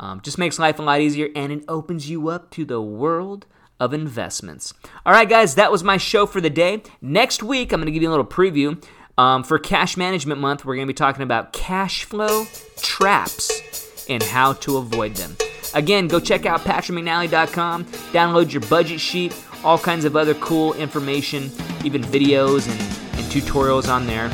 [0.00, 3.46] Um, just makes life a lot easier and it opens you up to the world
[3.80, 4.74] of investments.
[5.04, 6.82] All right, guys, that was my show for the day.
[7.00, 8.82] Next week, I'm going to give you a little preview.
[9.16, 12.46] Um, for Cash Management Month, we're going to be talking about cash flow
[12.76, 15.36] traps and how to avoid them.
[15.74, 21.50] Again, go check out patrickmcnally.com, download your budget sheet, all kinds of other cool information,
[21.84, 22.80] even videos and,
[23.18, 24.30] and tutorials on there.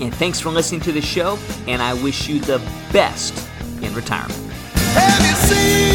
[0.00, 2.58] And thanks for listening to the show, and I wish you the
[2.92, 3.34] best
[3.82, 4.40] in retirement.
[4.94, 5.92] Have you seen